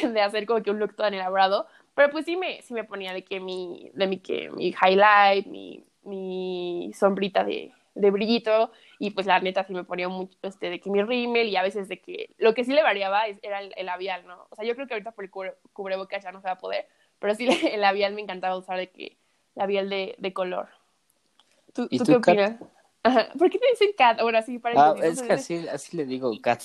[0.09, 3.13] de hacer como que un look tan elaborado, pero pues sí me, sí me ponía
[3.13, 9.11] de que mi, de mi, que mi highlight, mi, mi sombrita de, de brillito, y
[9.11, 11.87] pues la neta sí me ponía mucho, este, de que mi rímel, y a veces
[11.89, 14.47] de que, lo que sí le variaba es- era el, el labial, ¿no?
[14.49, 16.57] O sea, yo creo que ahorita por el cubre, cubrebocas ya no se va a
[16.59, 16.87] poder,
[17.19, 19.17] pero sí el labial me encantaba usar de que,
[19.55, 20.69] labial de, de color.
[21.73, 22.61] ¿Tú, ¿Y ¿tú tú, qué Kat?
[23.07, 23.29] Ajá.
[23.37, 24.19] ¿Por qué te dicen Kat?
[24.19, 26.61] Ahora sí, para Ah, es que así, así le digo, Kat.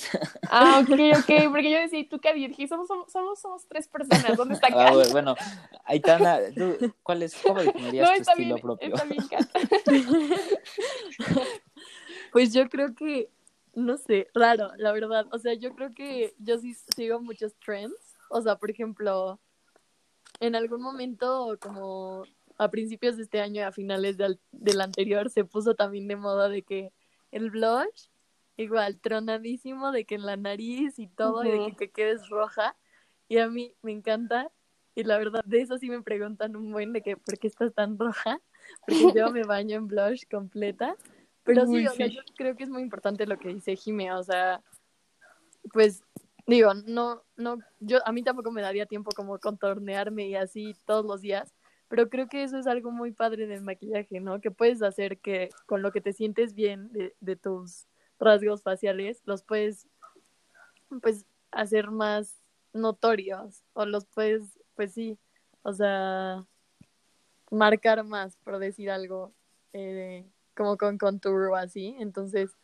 [0.50, 2.36] Ah, ok, ok, porque yo decía, ¿y tú qué?
[2.36, 4.92] Y dije, somos, somos, somos, somos tres personas, ¿dónde está Ah, Kat?
[4.92, 5.36] bueno, bueno,
[5.84, 8.94] Aitana, ¿tú, ¿cuál es, cómo definirías no, tu está estilo bien, propio?
[8.94, 9.48] está bien, Kat.
[12.32, 13.28] Pues yo creo que,
[13.74, 15.26] no sé, raro, la verdad.
[15.32, 18.16] O sea, yo creo que yo sí sigo muchos trends.
[18.30, 19.38] O sea, por ejemplo,
[20.40, 22.24] en algún momento, como
[22.62, 26.16] a principios de este año y a finales del, del anterior, se puso también de
[26.16, 26.92] moda de que
[27.30, 28.08] el blush,
[28.56, 32.76] igual, tronadísimo, de que en la nariz y todo, y de que te quedes roja.
[33.28, 34.50] Y a mí me encanta.
[34.94, 37.72] Y la verdad, de eso sí me preguntan un buen de que, ¿por qué estás
[37.72, 38.40] tan roja?
[38.86, 40.96] Porque yo me baño en blush completa.
[41.44, 42.14] Pero sí, o sea, sí.
[42.14, 44.62] yo creo que es muy importante lo que dice Jime, o sea,
[45.72, 46.04] pues
[46.46, 51.04] digo, no, no, yo a mí tampoco me daría tiempo como contornearme y así todos
[51.04, 51.52] los días,
[51.92, 54.40] pero creo que eso es algo muy padre del maquillaje, ¿no?
[54.40, 57.86] Que puedes hacer que con lo que te sientes bien de, de tus
[58.18, 59.86] rasgos faciales, los puedes,
[61.02, 65.18] pues, hacer más notorios, o los puedes, pues sí,
[65.64, 66.46] o sea,
[67.50, 69.34] marcar más, por decir algo,
[69.74, 70.24] eh,
[70.56, 71.94] como con contour o así.
[71.98, 72.56] Entonces,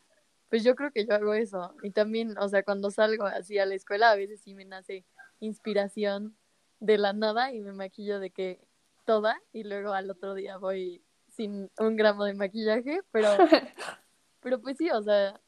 [0.49, 1.75] pues yo creo que yo hago eso.
[1.83, 5.05] Y también, o sea, cuando salgo así a la escuela, a veces sí me nace
[5.39, 6.35] inspiración
[6.81, 8.67] de la nada y me maquillo de que
[9.09, 13.27] toda y luego al otro día voy sin un gramo de maquillaje, pero,
[14.41, 15.41] pero pues sí, o sea,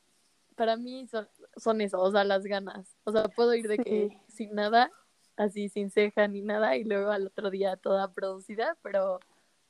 [0.57, 2.97] para mí son, son eso, o sea, las ganas.
[3.05, 4.19] O sea, puedo ir de que Sí.
[4.29, 4.91] sin nada,
[5.37, 9.21] así sin ceja ni nada, y luego al otro día toda producida, pero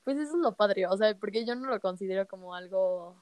[0.04, 3.20] pues eso es lo padre, o sea, porque yo no lo considero como algo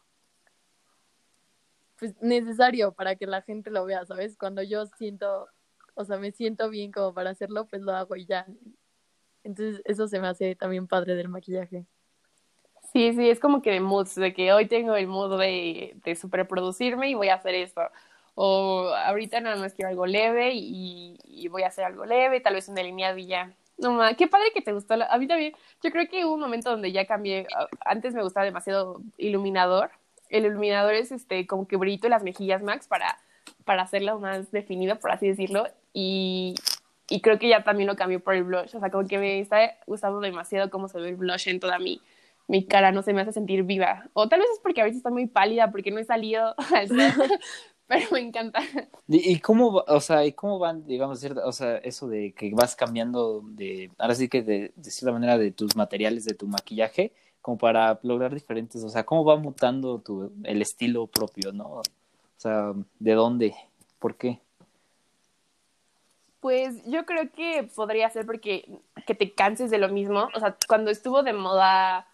[1.98, 4.36] pues necesario para que la gente lo vea, ¿sabes?
[4.36, 5.48] Cuando yo siento,
[5.94, 8.46] o sea, me siento bien como para hacerlo, pues lo hago y ya.
[9.45, 11.86] Entonces, eso se me hace también padre del maquillaje.
[12.93, 16.16] Sí, sí, es como que de moods, de que hoy tengo el mood de, de
[16.16, 17.82] superproducirme y voy a hacer esto.
[18.41, 22.68] O ahorita nada más quiero algo leve y, voy a hacer algo leve, tal vez
[22.68, 23.53] una línea y ya.
[23.78, 24.95] No, ma, qué padre que te gustó.
[24.95, 27.49] A mí también, yo creo que hubo un momento donde ya cambié.
[27.84, 29.91] Antes me gustaba demasiado iluminador.
[30.28, 33.18] El iluminador es este como que brillito en las mejillas, Max, para,
[33.64, 35.66] para hacerlo más definido, por así decirlo.
[35.93, 36.55] Y,
[37.09, 38.76] y creo que ya también lo cambió por el blush.
[38.76, 41.78] O sea, como que me está gustando demasiado cómo se ve el blush en toda
[41.78, 42.00] mi,
[42.46, 42.92] mi cara.
[42.92, 44.09] No se me hace sentir viva.
[44.12, 46.98] O tal vez es porque ahorita estoy muy pálida, porque no he salido al sol.
[47.86, 48.61] Pero me encanta.
[49.06, 53.40] ¿Y cómo, o sea, y cómo van, digamos, o sea, eso de que vas cambiando
[53.42, 57.56] de, ahora sí que de, de cierta manera de tus materiales, de tu maquillaje, como
[57.56, 61.76] para lograr diferentes, o sea, cómo va mutando tu, el estilo propio, ¿no?
[61.76, 61.82] O
[62.36, 63.54] sea, ¿de dónde?
[63.98, 64.38] ¿Por qué?
[66.41, 70.28] Pues yo creo que podría ser porque que te canses de lo mismo.
[70.34, 72.07] O sea, cuando estuvo de moda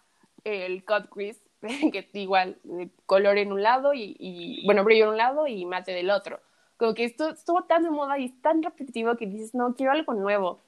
[0.43, 1.41] el cut crease,
[1.91, 2.57] que igual
[3.05, 6.39] color en un lado y, y, bueno, brillo en un lado y mate del otro.
[6.77, 9.91] Como que esto estuvo tan de moda y es tan repetitivo que dices, no, quiero
[9.91, 10.59] algo nuevo.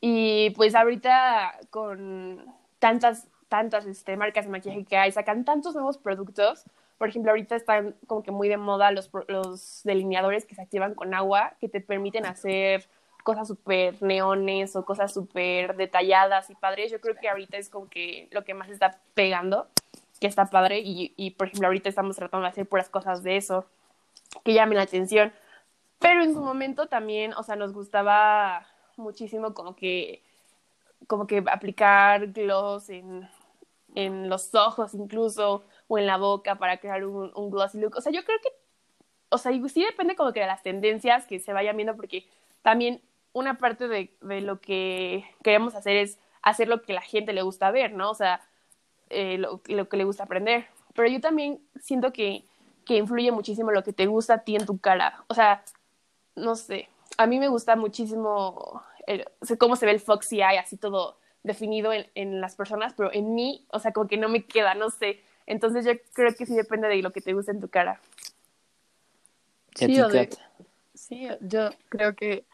[0.00, 2.44] Y pues ahorita con
[2.78, 6.64] tantas, tantas este, marcas de maquillaje que hay, sacan tantos nuevos productos.
[7.02, 10.94] Por ejemplo, ahorita están como que muy de moda los, los delineadores que se activan
[10.94, 12.88] con agua, que te permiten hacer
[13.24, 16.92] cosas súper neones o cosas súper detalladas y padres.
[16.92, 19.66] Yo creo que ahorita es como que lo que más está pegando,
[20.20, 20.78] que está padre.
[20.78, 23.66] Y, y por ejemplo, ahorita estamos tratando de hacer puras cosas de eso
[24.44, 25.32] que llamen la atención.
[25.98, 28.64] Pero en su momento también, o sea, nos gustaba
[28.96, 30.22] muchísimo como que,
[31.08, 33.28] como que aplicar gloss en,
[33.94, 37.96] en los ojos incluso, o en la boca para crear un, un glossy look.
[37.96, 38.48] O sea, yo creo que,
[39.28, 42.26] o sea, sí depende como que de las tendencias que se vayan viendo, porque
[42.62, 43.02] también
[43.34, 47.42] una parte de, de lo que queremos hacer es hacer lo que la gente le
[47.42, 48.10] gusta ver, ¿no?
[48.10, 48.40] O sea,
[49.10, 50.66] eh, lo, lo que le gusta aprender.
[50.94, 52.44] Pero yo también siento que,
[52.86, 55.24] que influye muchísimo lo que te gusta a ti en tu cara.
[55.28, 55.62] O sea,
[56.36, 56.88] no sé,
[57.18, 59.26] a mí me gusta muchísimo el-
[59.58, 63.34] cómo se ve el foxy eye, así todo definido en, en las personas, pero en
[63.34, 65.22] mí, o sea, como que no me queda, no sé.
[65.46, 68.00] Entonces yo creo que sí depende de lo que te gusta en tu cara.
[69.78, 70.30] ¿Y a Sí, o de-?
[70.94, 72.44] Sí, yo creo que,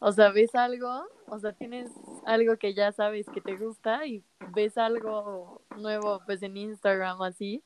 [0.00, 1.90] o sea, ves algo, o sea, tienes
[2.24, 4.22] algo que ya sabes que te gusta y
[4.54, 7.62] ves algo nuevo, pues en Instagram o así,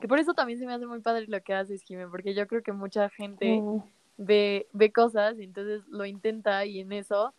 [0.00, 2.46] que por eso también se me hace muy padre lo que haces, Jimé, porque yo
[2.46, 3.78] creo que mucha gente Mm.
[4.16, 7.34] ve, ve cosas y entonces lo intenta y en eso,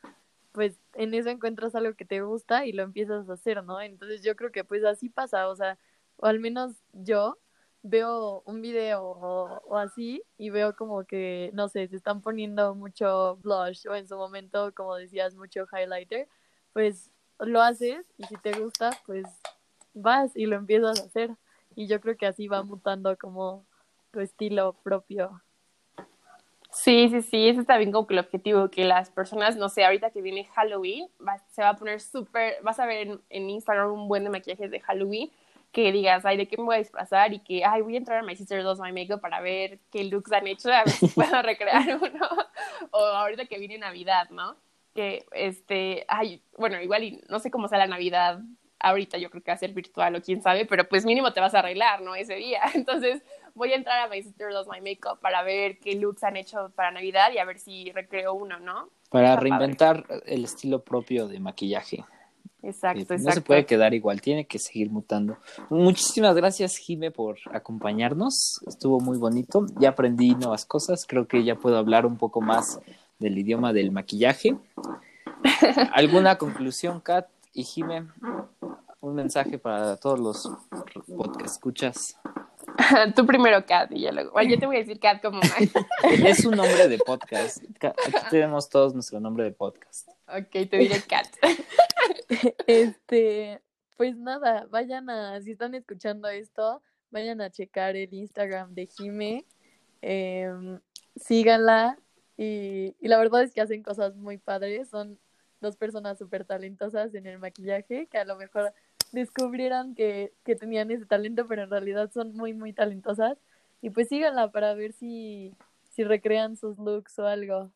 [0.52, 3.82] pues en eso encuentras algo que te gusta y lo empiezas a hacer, ¿no?
[3.82, 5.78] Entonces yo creo que pues así pasa, o sea,
[6.18, 7.38] o al menos yo
[7.84, 13.38] veo un video o, así y veo como que, no sé, se están poniendo mucho
[13.38, 16.28] blush o en su momento, como decías, mucho highlighter,
[16.74, 19.26] pues lo haces y si te gusta, pues
[19.94, 21.32] vas y lo empiezas a hacer.
[21.76, 23.66] Y yo creo que así va mutando como
[24.12, 25.42] tu estilo propio.
[26.72, 29.84] Sí, sí, sí, ese es también como que el objetivo, que las personas, no sé,
[29.86, 33.50] ahorita que viene Halloween, va- se va a poner súper, vas a ver en, en
[33.50, 35.32] Instagram un buen de maquillajes de Halloween,
[35.78, 37.34] que digas, ay, ¿de qué me voy a disfrazar?
[37.34, 40.04] Y que, ay, voy a entrar a My Sister Does My Makeup para ver qué
[40.06, 42.28] looks han hecho, a ver si puedo recrear uno.
[42.90, 44.56] o ahorita que viene Navidad, ¿no?
[44.96, 48.40] Que, este, ay, bueno, igual y no sé cómo sea la Navidad
[48.80, 51.42] ahorita, yo creo que va a ser virtual o quién sabe, pero pues mínimo te
[51.42, 52.16] vas a arreglar, ¿no?
[52.16, 52.62] Ese día.
[52.74, 53.22] Entonces,
[53.54, 56.72] voy a entrar a My Sister Does My Makeup para ver qué looks han hecho
[56.76, 58.90] para Navidad y a ver si recreo uno, ¿no?
[59.12, 59.50] Para Está padre.
[59.52, 62.04] reinventar el estilo propio de maquillaje.
[62.68, 63.24] Exacto, exacto.
[63.24, 65.38] No se puede quedar igual, tiene que seguir mutando.
[65.70, 68.60] Muchísimas gracias, Jime, por acompañarnos.
[68.68, 69.66] Estuvo muy bonito.
[69.80, 71.06] Ya aprendí nuevas cosas.
[71.08, 72.80] Creo que ya puedo hablar un poco más
[73.20, 74.58] del idioma del maquillaje.
[75.94, 78.08] ¿Alguna conclusión, Kat y Jime?
[79.00, 80.50] Un mensaje para todos los
[81.16, 82.18] podcast escuchas.
[83.16, 84.32] Tú primero, Kat, y ya luego.
[84.32, 85.40] Bueno, yo te voy a decir Kat como.
[86.04, 87.64] Es un nombre de podcast.
[87.80, 90.10] Ca- Aquí tenemos todos nuestro nombre de podcast.
[90.28, 91.28] ok, te diré Kat.
[92.68, 93.62] Este,
[93.98, 99.46] pues nada, vayan a, si están escuchando esto, vayan a checar el Instagram de Jime,
[100.02, 100.80] em,
[101.16, 101.98] síganla
[102.38, 105.20] y, y la verdad es que hacen cosas muy padres, son
[105.62, 108.74] dos personas súper talentosas en el maquillaje que a lo mejor
[109.12, 113.38] descubrieron que, que tenían ese talento, pero en realidad son muy, muy talentosas
[113.82, 115.56] y pues síganla para ver si,
[115.90, 117.72] si recrean sus looks o algo.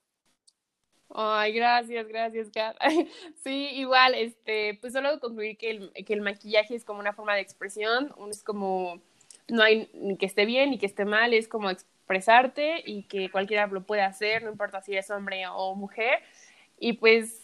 [1.14, 2.78] Ay, gracias, gracias, Kat.
[3.44, 7.36] Sí, igual, este, pues solo concluir que el, que el maquillaje es como una forma
[7.36, 9.02] de expresión, es como,
[9.48, 13.30] no hay ni que esté bien ni que esté mal, es como expresarte y que
[13.30, 16.20] cualquiera lo puede hacer, no importa si eres hombre o mujer.
[16.80, 17.42] Y pues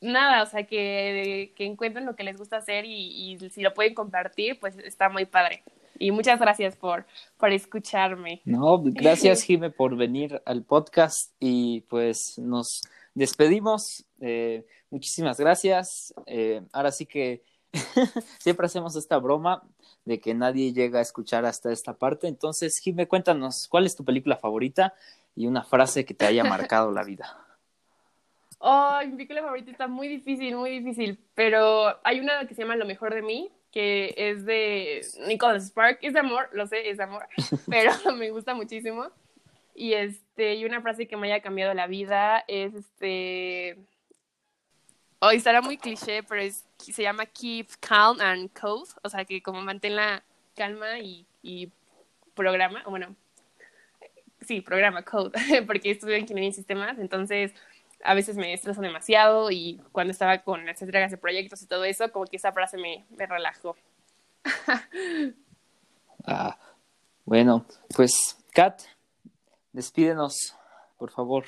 [0.00, 3.94] nada, o sea, que, que encuentren lo que les gusta hacer y si lo pueden
[3.94, 5.62] compartir, pues está muy padre.
[6.02, 8.42] Y muchas gracias por, por escucharme.
[8.44, 12.80] No, gracias Jime por venir al podcast y pues nos
[13.14, 14.04] despedimos.
[14.20, 16.12] Eh, muchísimas gracias.
[16.26, 17.44] Eh, ahora sí que
[18.40, 19.62] siempre hacemos esta broma
[20.04, 22.26] de que nadie llega a escuchar hasta esta parte.
[22.26, 24.94] Entonces, Jime, cuéntanos, ¿cuál es tu película favorita
[25.36, 27.38] y una frase que te haya marcado la vida?
[28.64, 32.76] Oh, mi película favorita está muy difícil, muy difícil, pero hay una que se llama
[32.76, 35.98] Lo mejor de mí, que es de Nicholas Spark.
[36.02, 37.26] Es de amor, lo sé, es de amor,
[37.68, 39.08] pero me gusta muchísimo.
[39.74, 43.78] Y este, y una frase que me haya cambiado la vida es este.
[45.18, 48.90] Hoy estará muy cliché, pero es, se llama Keep Calm and Code.
[49.02, 50.22] O sea, que como mantén la
[50.54, 51.70] calma y, y
[52.34, 52.82] programa.
[52.86, 53.16] Bueno,
[54.40, 55.32] sí, programa, code,
[55.66, 56.98] porque estudio ingeniería en sistemas.
[56.98, 57.52] Entonces,
[58.04, 61.84] a veces me estreso demasiado y cuando estaba con las entregas de proyectos y todo
[61.84, 63.76] eso, como que esa frase me, me relajó.
[66.26, 66.58] ah,
[67.24, 68.82] bueno, pues Kat,
[69.72, 70.56] despídenos,
[70.98, 71.44] por favor.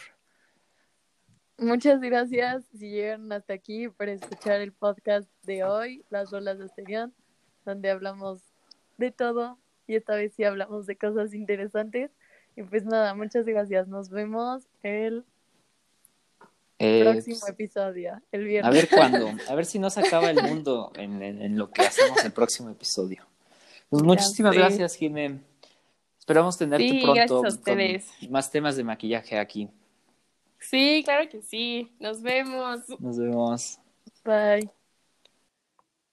[1.59, 6.65] Muchas gracias si llegaron hasta aquí para escuchar el podcast de hoy, Las Olas de
[6.65, 7.15] Asterión,
[7.65, 8.43] donde hablamos
[8.97, 12.11] de todo y esta vez sí hablamos de cosas interesantes.
[12.57, 13.89] Y pues nada, muchas gracias.
[13.89, 15.25] Nos vemos el
[16.79, 18.69] Eh, próximo episodio, el viernes.
[18.69, 21.71] a ver cuándo, a ver si no se acaba el mundo en, en- en lo
[21.71, 23.25] que hacemos el próximo episodio.
[23.89, 25.41] Pues muchísimas gracias, Jimé.
[26.19, 27.59] Esperamos tenerte Sí, pronto gracias
[28.21, 29.69] con más temas de maquillaje aquí.
[30.59, 31.93] Sí, claro que sí.
[32.01, 32.81] Nos vemos.
[32.99, 33.79] Nos vemos.
[34.25, 34.69] Bye.